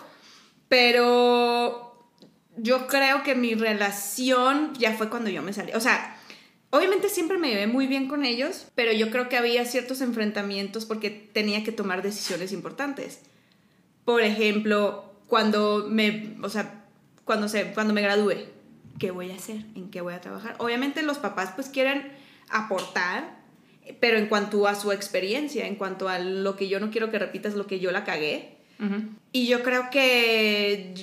[0.68, 2.09] pero
[2.56, 5.72] yo creo que mi relación ya fue cuando yo me salí.
[5.72, 6.16] O sea,
[6.70, 10.87] obviamente siempre me llevé muy bien con ellos, pero yo creo que había ciertos enfrentamientos
[10.87, 13.20] porque tenía que tomar decisiones importantes.
[14.04, 16.85] Por ejemplo, cuando me, o sea,
[17.24, 18.46] cuando, se, cuando me gradúe,
[19.01, 19.65] ¿qué voy a hacer?
[19.75, 20.55] ¿En qué voy a trabajar?
[20.59, 22.13] Obviamente los papás pues quieren
[22.49, 23.41] aportar,
[23.99, 27.19] pero en cuanto a su experiencia, en cuanto a lo que yo no quiero que
[27.19, 28.59] repitas, lo que yo la cagué.
[29.33, 30.95] Y yo creo que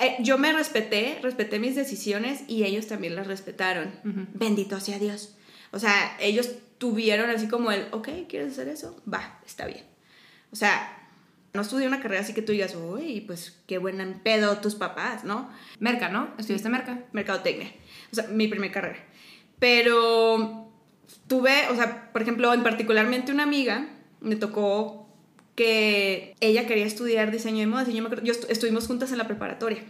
[0.00, 3.92] eh, yo me respeté, respeté mis decisiones y ellos también las respetaron.
[4.34, 5.36] Bendito sea Dios.
[5.70, 9.00] O sea, ellos tuvieron así como el, ok, ¿quieres hacer eso?
[9.10, 9.84] Va, está bien.
[10.50, 11.01] O sea,
[11.54, 15.24] no estudié una carrera así que tú digas, uy, pues qué buen pedo tus papás,
[15.24, 15.50] ¿no?
[15.80, 16.30] Merca, ¿no?
[16.38, 17.00] Estudiaste Merca.
[17.12, 17.70] Mercadotecnia.
[18.10, 18.98] O sea, mi primera carrera.
[19.58, 20.72] Pero
[21.28, 23.86] tuve, o sea, por ejemplo, en particularmente una amiga,
[24.20, 25.08] me tocó
[25.54, 29.12] que ella quería estudiar diseño de modas y yo, me acuerdo- yo estu- estuvimos juntas
[29.12, 29.82] en la preparatoria.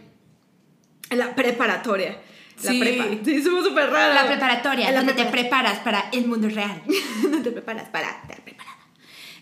[1.09, 2.17] En la preparatoria.
[2.63, 2.79] La Sí.
[2.79, 3.05] prepa.
[3.23, 3.89] Sí, somos súper.
[3.91, 6.83] La preparatoria, la donde te prepara- preparas para el mundo real.
[7.31, 8.77] no te preparas para estar preparada.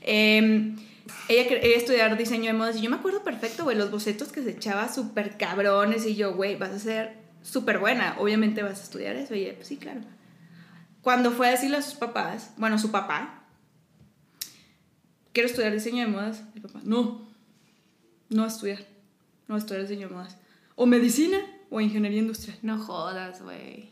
[0.01, 0.75] Eh,
[1.31, 4.43] ella quería estudiar diseño de modas y yo me acuerdo perfecto, güey, los bocetos que
[4.43, 8.83] se echaba súper cabrones y yo, güey, vas a ser súper buena, obviamente vas a
[8.83, 9.35] estudiar eso.
[9.35, 10.01] Y ella, pues sí, claro.
[11.01, 13.45] Cuando fue a decirle a sus papás, bueno, su papá,
[15.33, 17.27] quiero estudiar diseño de modas, el papá, no,
[18.29, 18.79] no va a estudiar,
[19.47, 20.37] no va a estudiar diseño de modas.
[20.75, 21.39] O medicina
[21.69, 22.57] o ingeniería industrial.
[22.61, 23.91] No jodas, güey.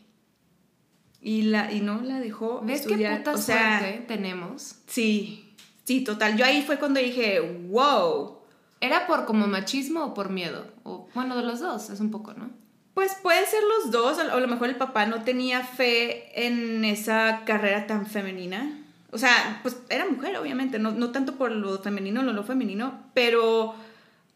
[1.22, 3.18] Y, la, y no la dejó ¿Ves qué estudiar.
[3.18, 4.76] puta o sea, suerte tenemos?
[4.86, 5.49] Sí,
[5.90, 6.36] sí, total.
[6.36, 8.38] Yo ahí fue cuando dije, wow.
[8.80, 10.72] ¿Era por como machismo o por miedo?
[10.84, 12.48] O, bueno, de los dos, es un poco, ¿no?
[12.94, 16.84] Pues puede ser los dos, o a lo mejor el papá no tenía fe en
[16.84, 18.78] esa carrera tan femenina.
[19.10, 22.44] O sea, pues era mujer, obviamente, no, no tanto por lo femenino o lo no
[22.44, 23.74] femenino, pero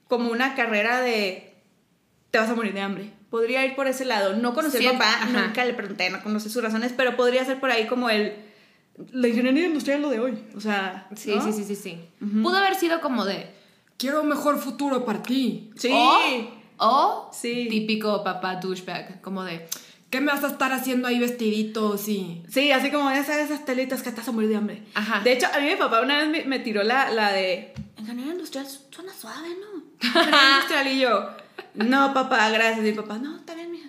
[0.08, 1.54] como una carrera de
[2.32, 3.12] te vas a morir de hambre.
[3.30, 4.34] Podría ir por ese lado.
[4.34, 5.46] No conocí al papá, ajá.
[5.46, 8.34] nunca le pregunté, no conocí sus razones, pero podría ser por ahí como el
[9.12, 10.38] la ingeniería industrial es lo de hoy.
[10.56, 11.42] O sea, Sí, ¿no?
[11.44, 11.98] sí, sí, sí, sí.
[12.20, 12.42] Ujú.
[12.42, 13.50] Pudo haber sido como de,
[13.98, 15.70] quiero un mejor futuro para ti.
[15.76, 15.90] Sí.
[15.92, 17.66] O, o Sí.
[17.70, 19.66] típico papá douchebag, como de,
[20.10, 22.42] ¿qué me vas a estar haciendo ahí vestiditos y...?
[22.48, 24.82] Sí, así como esas, esas telitas que estás a morir de hambre.
[24.94, 25.20] Ajá.
[25.20, 27.74] De hecho, a mí mi papá una vez me, me tiró la, la de...
[27.98, 29.82] Ingeniería industrial suena suave, ¿no?
[30.06, 31.28] Ingeniería industrial y yo...
[31.74, 32.78] No, papá, gracias.
[32.86, 33.88] Y mi papá, no, está bien, mija.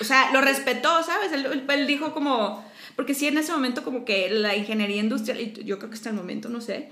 [0.00, 1.32] O sea, lo respetó, ¿sabes?
[1.32, 2.66] Él- él dijo como...
[2.98, 6.08] Porque sí, en ese momento como que la ingeniería industrial, y yo creo que hasta
[6.08, 6.88] el momento, no sé,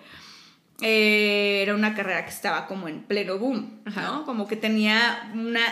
[0.81, 4.03] eh, era una carrera que estaba como en pleno boom, Ajá.
[4.03, 4.25] ¿no?
[4.25, 5.67] Como que tenía una,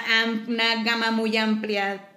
[0.49, 2.09] una gama muy amplia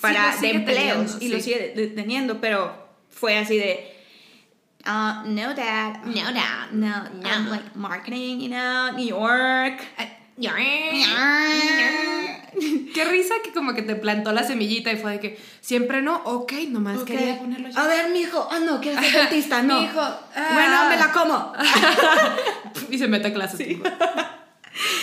[0.00, 3.92] para, de empleos teniendo, y lo sigue teniendo, pero fue así de,
[4.86, 6.40] uh, no dad, No, no,
[6.70, 7.28] no, no.
[7.28, 9.82] I'm like marketing, you know, New York.
[12.94, 16.16] Qué risa que como que te plantó la semillita y fue de que siempre no,
[16.24, 17.06] ok, nomás Ok.
[17.08, 17.78] quería ponerlo yo.
[17.78, 19.62] A ver, mijo, ah, no, ¿quieres ser dentista?
[19.68, 19.80] No.
[19.80, 20.50] Mijo, ah.
[20.52, 21.52] Bueno, me la como.
[22.90, 23.66] Y se mete a clases.
[23.66, 23.84] tipo.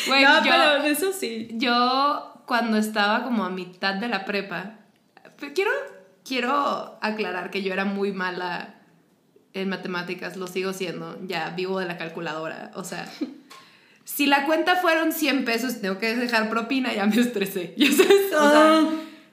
[0.08, 1.50] Güey, no, yo, pero eso sí.
[1.54, 4.76] yo cuando estaba como a mitad de la prepa,
[5.40, 5.72] pe- quiero,
[6.26, 8.76] quiero aclarar que yo era muy mala
[9.54, 13.10] en matemáticas, lo sigo siendo, ya vivo de la calculadora, o sea...
[14.06, 17.74] Si la cuenta fueron 100 pesos, tengo que dejar propina, ya me estresé.
[17.78, 18.90] Ya sabes, o sea, Ah,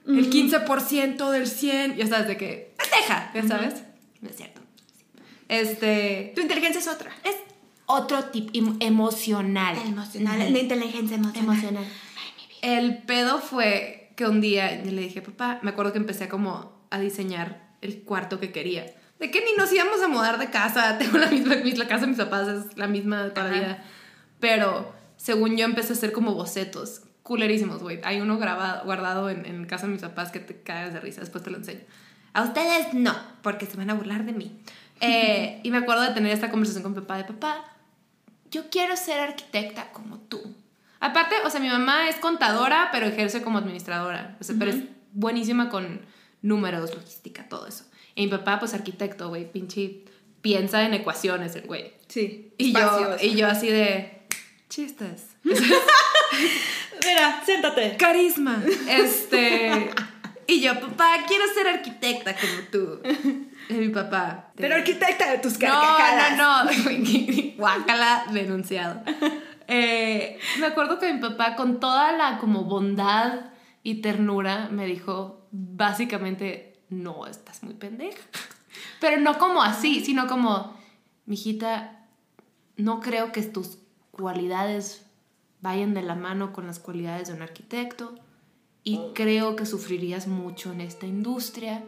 [0.07, 3.83] el 15% del 100, ya sabes de que deja, ya sabes.
[4.19, 4.59] No es cierto.
[5.49, 7.11] Este Tu inteligencia es otra.
[7.23, 7.35] es
[7.85, 9.77] otro tipo emocional.
[9.85, 11.43] Emocional, la inteligencia emocional.
[11.43, 11.85] Emocional.
[12.61, 16.85] El pedo fue que un día yo le dije, papá, me acuerdo que empecé como
[16.89, 18.85] a diseñar el cuarto que quería.
[19.19, 22.01] De que ni nos íbamos a mudar de casa, tengo la misma, mis- la casa
[22.01, 23.31] de mis papás es la misma de
[24.43, 28.01] Pero según yo empecé a hacer como bocetos, culerísimos, güey.
[28.03, 31.21] Hay uno grabado, guardado en, en casa de mis papás que te cagas de risa,
[31.21, 31.79] después te lo enseño.
[32.33, 34.59] A ustedes no, porque se van a burlar de mí.
[35.05, 37.65] Eh, y me acuerdo de tener esta conversación con mi papá de papá,
[38.51, 40.55] yo quiero ser arquitecta como tú.
[41.01, 44.37] Aparte, o sea, mi mamá es contadora, pero ejerce como administradora.
[44.39, 44.77] O sea, pero es
[45.11, 46.01] buenísima con
[46.41, 47.83] números, logística, todo eso.
[48.15, 50.05] Y mi papá, pues arquitecto, güey, pinche
[50.43, 51.93] piensa en ecuaciones, el güey.
[52.07, 52.53] Sí.
[52.57, 54.22] Y yo, y yo así de
[54.73, 55.35] chistes.
[55.43, 57.95] Mira, siéntate.
[57.97, 58.61] Carisma.
[58.87, 59.91] Este.
[60.45, 62.99] Y yo, papá, quiero ser arquitecta como tú.
[63.69, 64.51] Y mi papá.
[64.57, 66.37] Pero arquitecta de tus carcajadas.
[66.37, 67.53] no, no, no.
[67.55, 69.03] Guácala, denunciado.
[69.69, 73.51] Eh, me acuerdo que mi papá, con toda la como bondad
[73.83, 78.21] y ternura, me dijo: básicamente, no, estás muy pendeja.
[78.99, 80.77] Pero no como así, sino como,
[81.25, 82.05] mijita,
[82.75, 83.77] no creo que tus
[84.13, 85.05] cualidades
[85.61, 88.15] vayan de la mano con las cualidades de un arquitecto
[88.83, 91.83] y creo que sufrirías mucho en esta industria.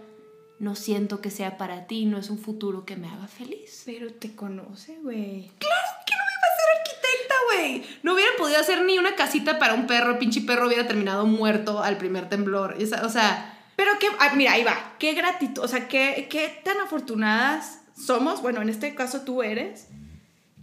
[0.60, 3.84] No siento que sea para ti, no es un futuro que me haga feliz.
[3.86, 5.52] Pero te conoce, güey.
[5.60, 8.00] Claro que no iba a ser arquitecta, güey.
[8.04, 11.26] No hubiera podido hacer ni una casita para un perro, el pinche perro hubiera terminado
[11.26, 12.78] muerto al primer temblor.
[13.04, 14.96] O sea, Pero que, ah, mira, ahí va.
[14.98, 19.90] Qué gratitud, o sea, qué, qué tan afortunadas somos, bueno, en este caso tú eres,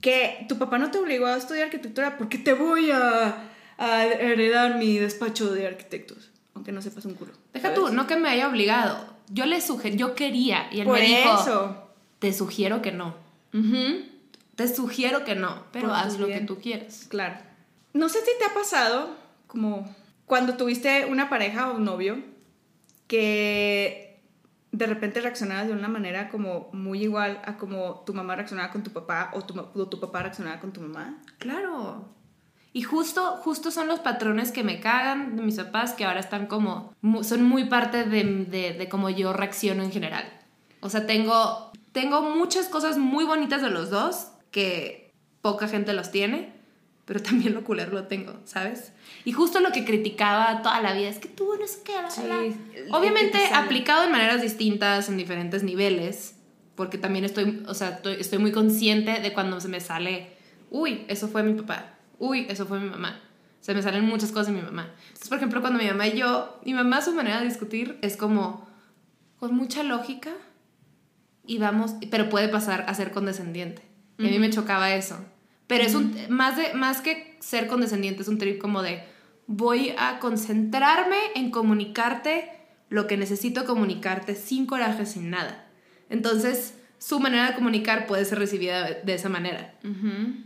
[0.03, 3.49] que tu papá no te obligó a estudiar arquitectura porque te voy a,
[3.79, 7.33] a heredar mi despacho de arquitectos, aunque no sepas un culo.
[7.55, 7.79] deja ¿sabes?
[7.79, 9.07] tú, no que me haya obligado.
[9.31, 11.89] Yo le sugerí, yo quería y él Por me dijo, eso.
[12.19, 13.15] te sugiero que no.
[14.57, 17.07] Te sugiero que no, pero Por tu haz lo que tú quieras.
[17.09, 17.37] Claro.
[17.95, 19.95] No sé si te ha pasado, como
[20.27, 22.19] cuando tuviste una pareja o un novio,
[23.07, 24.12] que
[24.73, 28.83] de repente reaccionabas de una manera como muy igual a como tu mamá reaccionaba con
[28.83, 31.19] tu papá o tu, o tu papá reaccionaba con tu mamá.
[31.39, 32.09] Claro.
[32.73, 36.47] Y justo, justo son los patrones que me cagan de mis papás que ahora están
[36.47, 40.25] como, son muy parte de, de, de cómo yo reacciono en general.
[40.81, 45.13] O sea, tengo, tengo muchas cosas muy bonitas de los dos que
[45.43, 46.62] poca gente los tiene,
[47.05, 48.93] pero también lo culero lo tengo, ¿sabes?
[49.25, 52.23] Y justo lo que criticaba toda la vida es que tú no sé qué, Sí,
[52.29, 52.45] la".
[52.45, 52.55] el-
[52.93, 56.37] Obviamente aplicado en maneras distintas, en diferentes niveles,
[56.75, 60.29] porque también estoy, o sea, estoy, estoy muy consciente de cuando se me sale,
[60.71, 63.21] uy, eso fue mi papá, uy, eso fue mi mamá.
[63.61, 64.91] Se me salen muchas cosas de mi mamá.
[65.07, 68.17] Entonces, por ejemplo, cuando mi mamá y yo, mi mamá su manera de discutir es
[68.17, 68.67] como
[69.39, 70.33] con mucha lógica
[71.47, 73.83] y vamos, pero puede pasar a ser condescendiente.
[74.19, 75.17] Y a mí me chocaba eso.
[75.73, 79.03] Pero es un, más, de, más que ser condescendiente, es un trip como de,
[79.47, 82.51] voy a concentrarme en comunicarte
[82.89, 85.67] lo que necesito comunicarte sin coraje, sin nada.
[86.11, 89.75] Entonces, su manera de comunicar puede ser recibida de, esa manera.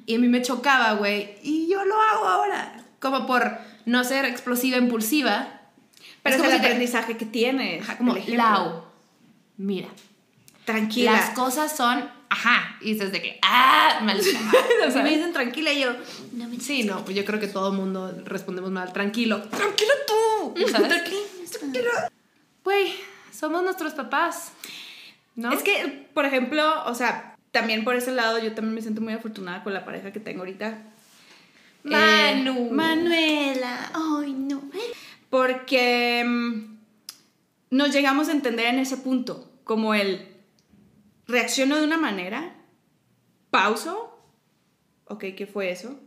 [0.07, 2.85] Y a mí me chocaba, güey, y yo lo hago ahora.
[3.01, 5.61] Como por no ser explosiva, impulsiva.
[6.23, 7.83] Pero es, el si te- aprendizaje que tienes.
[7.83, 8.17] Ajá, como.
[8.29, 8.85] Lau,
[9.57, 9.89] mira,
[10.65, 11.13] Tranquila.
[11.13, 14.23] las cosas son, ajá, y dices de que, ah, madre",
[14.93, 15.93] Si me dicen tranquila y yo,
[16.33, 19.93] no me Sí, no, pues yo creo que todo el mundo respondemos mal, tranquilo, tranquilo
[20.07, 20.89] tú, ¿sabes?
[20.89, 22.11] tranquila.
[22.65, 22.95] Güey,
[23.33, 24.53] somos nuestros papás,
[25.35, 25.53] ¿no?
[25.53, 29.13] Es que, por ejemplo, o sea, también por ese lado yo también me siento muy
[29.13, 30.79] afortunada con la pareja que tengo ahorita.
[31.85, 32.67] Manu.
[32.67, 33.91] Eh, Manuela.
[33.95, 34.63] Ay, no.
[35.31, 36.77] Porque mm,
[37.71, 40.36] nos llegamos a entender en ese punto, como el
[41.27, 42.55] reacciono de una manera,
[43.51, 44.19] pauso,
[45.07, 45.99] ok, ¿qué fue eso?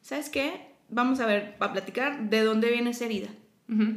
[0.00, 0.74] ¿Sabes qué?
[0.88, 3.28] Vamos a ver, a platicar de dónde viene esa herida.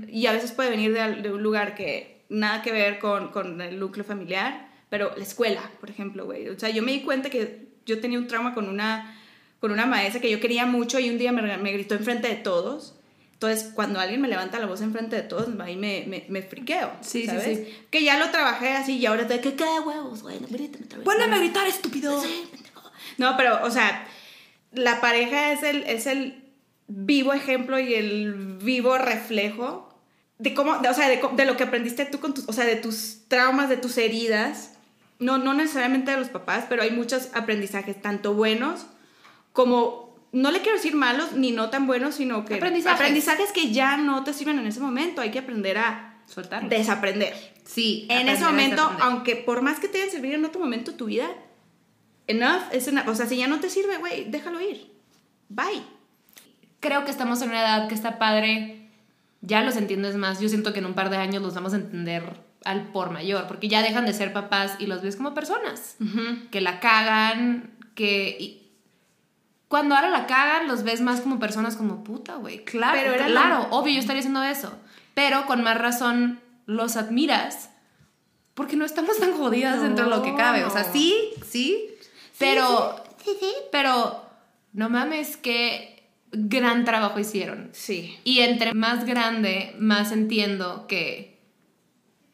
[0.07, 3.79] Y a veces puede venir de un lugar que nada que ver con, con el
[3.79, 6.47] núcleo familiar, pero la escuela, por ejemplo, güey.
[6.49, 9.19] O sea, yo me di cuenta que yo tenía un trauma con una,
[9.59, 12.35] con una maestra que yo quería mucho y un día me, me gritó enfrente de
[12.35, 12.99] todos.
[13.35, 16.91] Entonces, cuando alguien me levanta la voz enfrente de todos, ahí me, me, me friqueo.
[17.01, 17.43] Sí, ¿sabes?
[17.59, 17.75] sí.
[17.91, 20.47] Que ya lo trabajé así y ahora te que qué huevos, güey, no.
[21.03, 22.21] Vuélveme a gritar, estúpido.
[22.21, 22.49] Sí.
[23.17, 24.07] No, pero, o sea,
[24.71, 26.43] la pareja es el, es el
[26.87, 29.93] vivo ejemplo y el vivo reflejo
[30.37, 32.65] de cómo, de- o sea, de, de lo que aprendiste tú con tus, o sea,
[32.65, 34.71] de tus traumas, de tus heridas.
[35.19, 38.85] No, no necesariamente de los papás, pero hay muchos aprendizajes, tanto buenos
[39.53, 42.99] como, no le quiero decir malos ni no tan buenos, sino que Aprendizajes.
[42.99, 45.21] aprendizajes que ya no te sirven en ese momento.
[45.21, 46.67] Hay que aprender a Soltar.
[46.69, 47.33] desaprender.
[47.65, 48.05] Sí.
[48.09, 51.05] En ese momento, aunque por más que te hayan servido en otro momento de tu
[51.05, 51.27] vida,
[52.27, 53.07] enough es enough.
[53.07, 54.91] O sea, si ya no te sirve, güey, déjalo ir.
[55.49, 55.83] Bye.
[56.79, 58.89] creo que estamos en una edad que está padre,
[59.41, 60.39] ya los entiendes más.
[60.39, 62.23] Yo siento que en un par de años los vamos a entender
[62.63, 65.97] al por mayor, porque ya dejan de ser papás y los ves como personas
[66.51, 68.64] que la cagan, que y
[69.75, 72.63] cuando ahora la cagan los ves más como personas como puta, güey.
[72.63, 74.71] Claro, Pero era claro, obvio yo estaría haciendo eso,
[75.13, 77.71] pero con más razón los admiras.
[78.53, 80.63] Porque no estamos tan jodidas dentro de lo que cabe.
[80.63, 81.13] O sea, sí,
[81.45, 81.89] sí,
[82.39, 83.03] pero
[83.69, 84.23] pero
[84.71, 87.69] no mames, qué gran trabajo hicieron.
[87.73, 88.17] Sí.
[88.23, 91.37] Y entre más grande, más entiendo que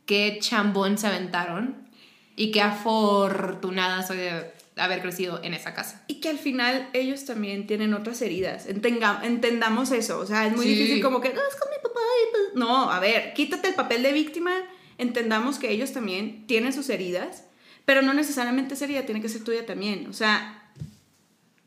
[0.06, 1.90] qué chambón se aventaron
[2.36, 6.04] y qué afortunada soy de haber crecido en esa casa.
[6.08, 8.68] Y que al final ellos también tienen otras heridas.
[8.68, 10.20] Entenga- entendamos eso.
[10.20, 10.76] O sea, es muy Sí.
[10.76, 12.00] difícil como que, "Ah, es con mi papá.
[12.00, 12.44] y pues".
[12.56, 14.52] No, a ver, quítate el papel de víctima.
[14.98, 17.44] Entendamos que ellos también tienen sus heridas,
[17.86, 20.08] pero no necesariamente esa herida tiene que ser tuya también.
[20.08, 20.72] O sea,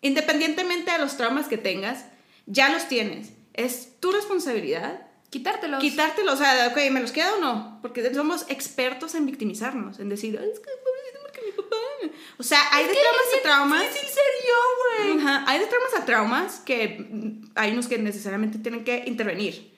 [0.02, 2.04] independientemente de los traumas que tengas,
[2.46, 3.30] ya los tienes.
[3.54, 5.80] Es tu responsabilidad Quitártelos.
[5.80, 7.78] quitártelo, o sea, ok, ¿me los queda o no?
[7.82, 10.70] Porque somos expertos en victimizarnos, en decir, "Ay, es que
[11.43, 11.76] mi papá.
[12.39, 13.82] O sea, hay de traumas a traumas.
[13.82, 15.18] difícil ser yo, güey.
[15.18, 19.74] Ajá, hay de traumas a traumas que mm, hay unos que necesariamente tienen que intervenir.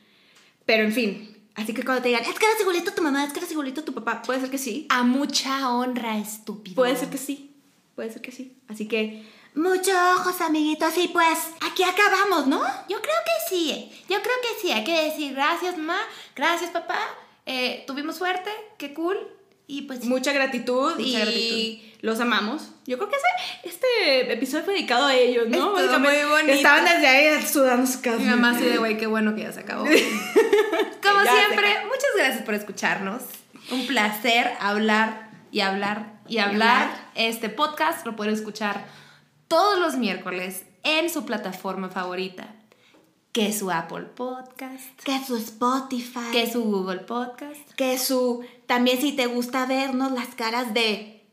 [0.64, 3.24] Pero en fin, así que cuando te digan, es que eres igualito a tu mamá,
[3.24, 4.86] es que eres igualito a tu papá, puede ser que sí.
[4.90, 6.74] A mucha honra, estúpido.
[6.74, 7.52] Puede ser que sí.
[7.94, 8.56] Puede ser que sí.
[8.68, 12.60] Así que, muchos ojos, amiguitos, y pues aquí acabamos, ¿no?
[12.88, 13.90] Yo creo que sí.
[14.08, 14.72] Yo creo que sí.
[14.72, 15.98] Hay que decir gracias, mamá.
[16.34, 16.98] Gracias, papá.
[17.46, 18.50] Eh, tuvimos suerte.
[18.76, 19.16] Qué cool.
[19.66, 21.98] Y pues Mucha gratitud Mucha y gratitud.
[22.02, 22.68] los amamos.
[22.86, 25.56] Yo creo que ese, este episodio fue dedicado a ellos, ¿no?
[25.56, 26.52] Estuvo Básicamente, muy bonito.
[26.52, 28.18] Estaban desde ahí sudando su casa.
[28.18, 29.84] Mi mamá así de, güey, qué bueno que ya se acabó.
[29.86, 33.22] Como Ya siempre, muchas gracias por escucharnos.
[33.72, 36.82] Un placer hablar y hablar y hablar.
[36.88, 37.10] hablar.
[37.16, 38.84] Este podcast lo pueden escuchar
[39.48, 42.52] todos los miércoles en su plataforma favorita.
[43.32, 46.30] Que es su Apple Podcast, Que su Spotify.
[46.32, 51.24] que es su Google Podcast, que su también si te gusta vernos las caras de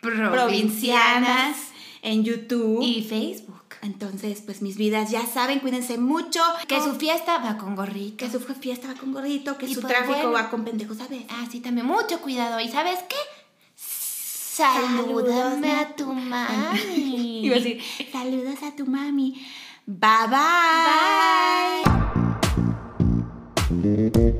[0.00, 1.56] provincianas provincianas
[2.02, 3.74] en YouTube y Facebook.
[3.82, 8.16] entonces pues mis vidas ya saben cuídense mucho Que su fiesta va con gorrito.
[8.16, 10.32] que su fiesta va con gorrito que Y su pues, tráfico bueno.
[10.32, 12.60] va con pendejos a veces Ah, sí, también mucho cuidado.
[12.60, 13.16] ¿Y sabes qué?
[13.74, 17.40] Salúdame a tu mami.
[17.44, 17.82] iba a decir
[18.12, 19.44] saludos a tu mami
[19.86, 21.82] bye bye,
[23.68, 24.32] Bye.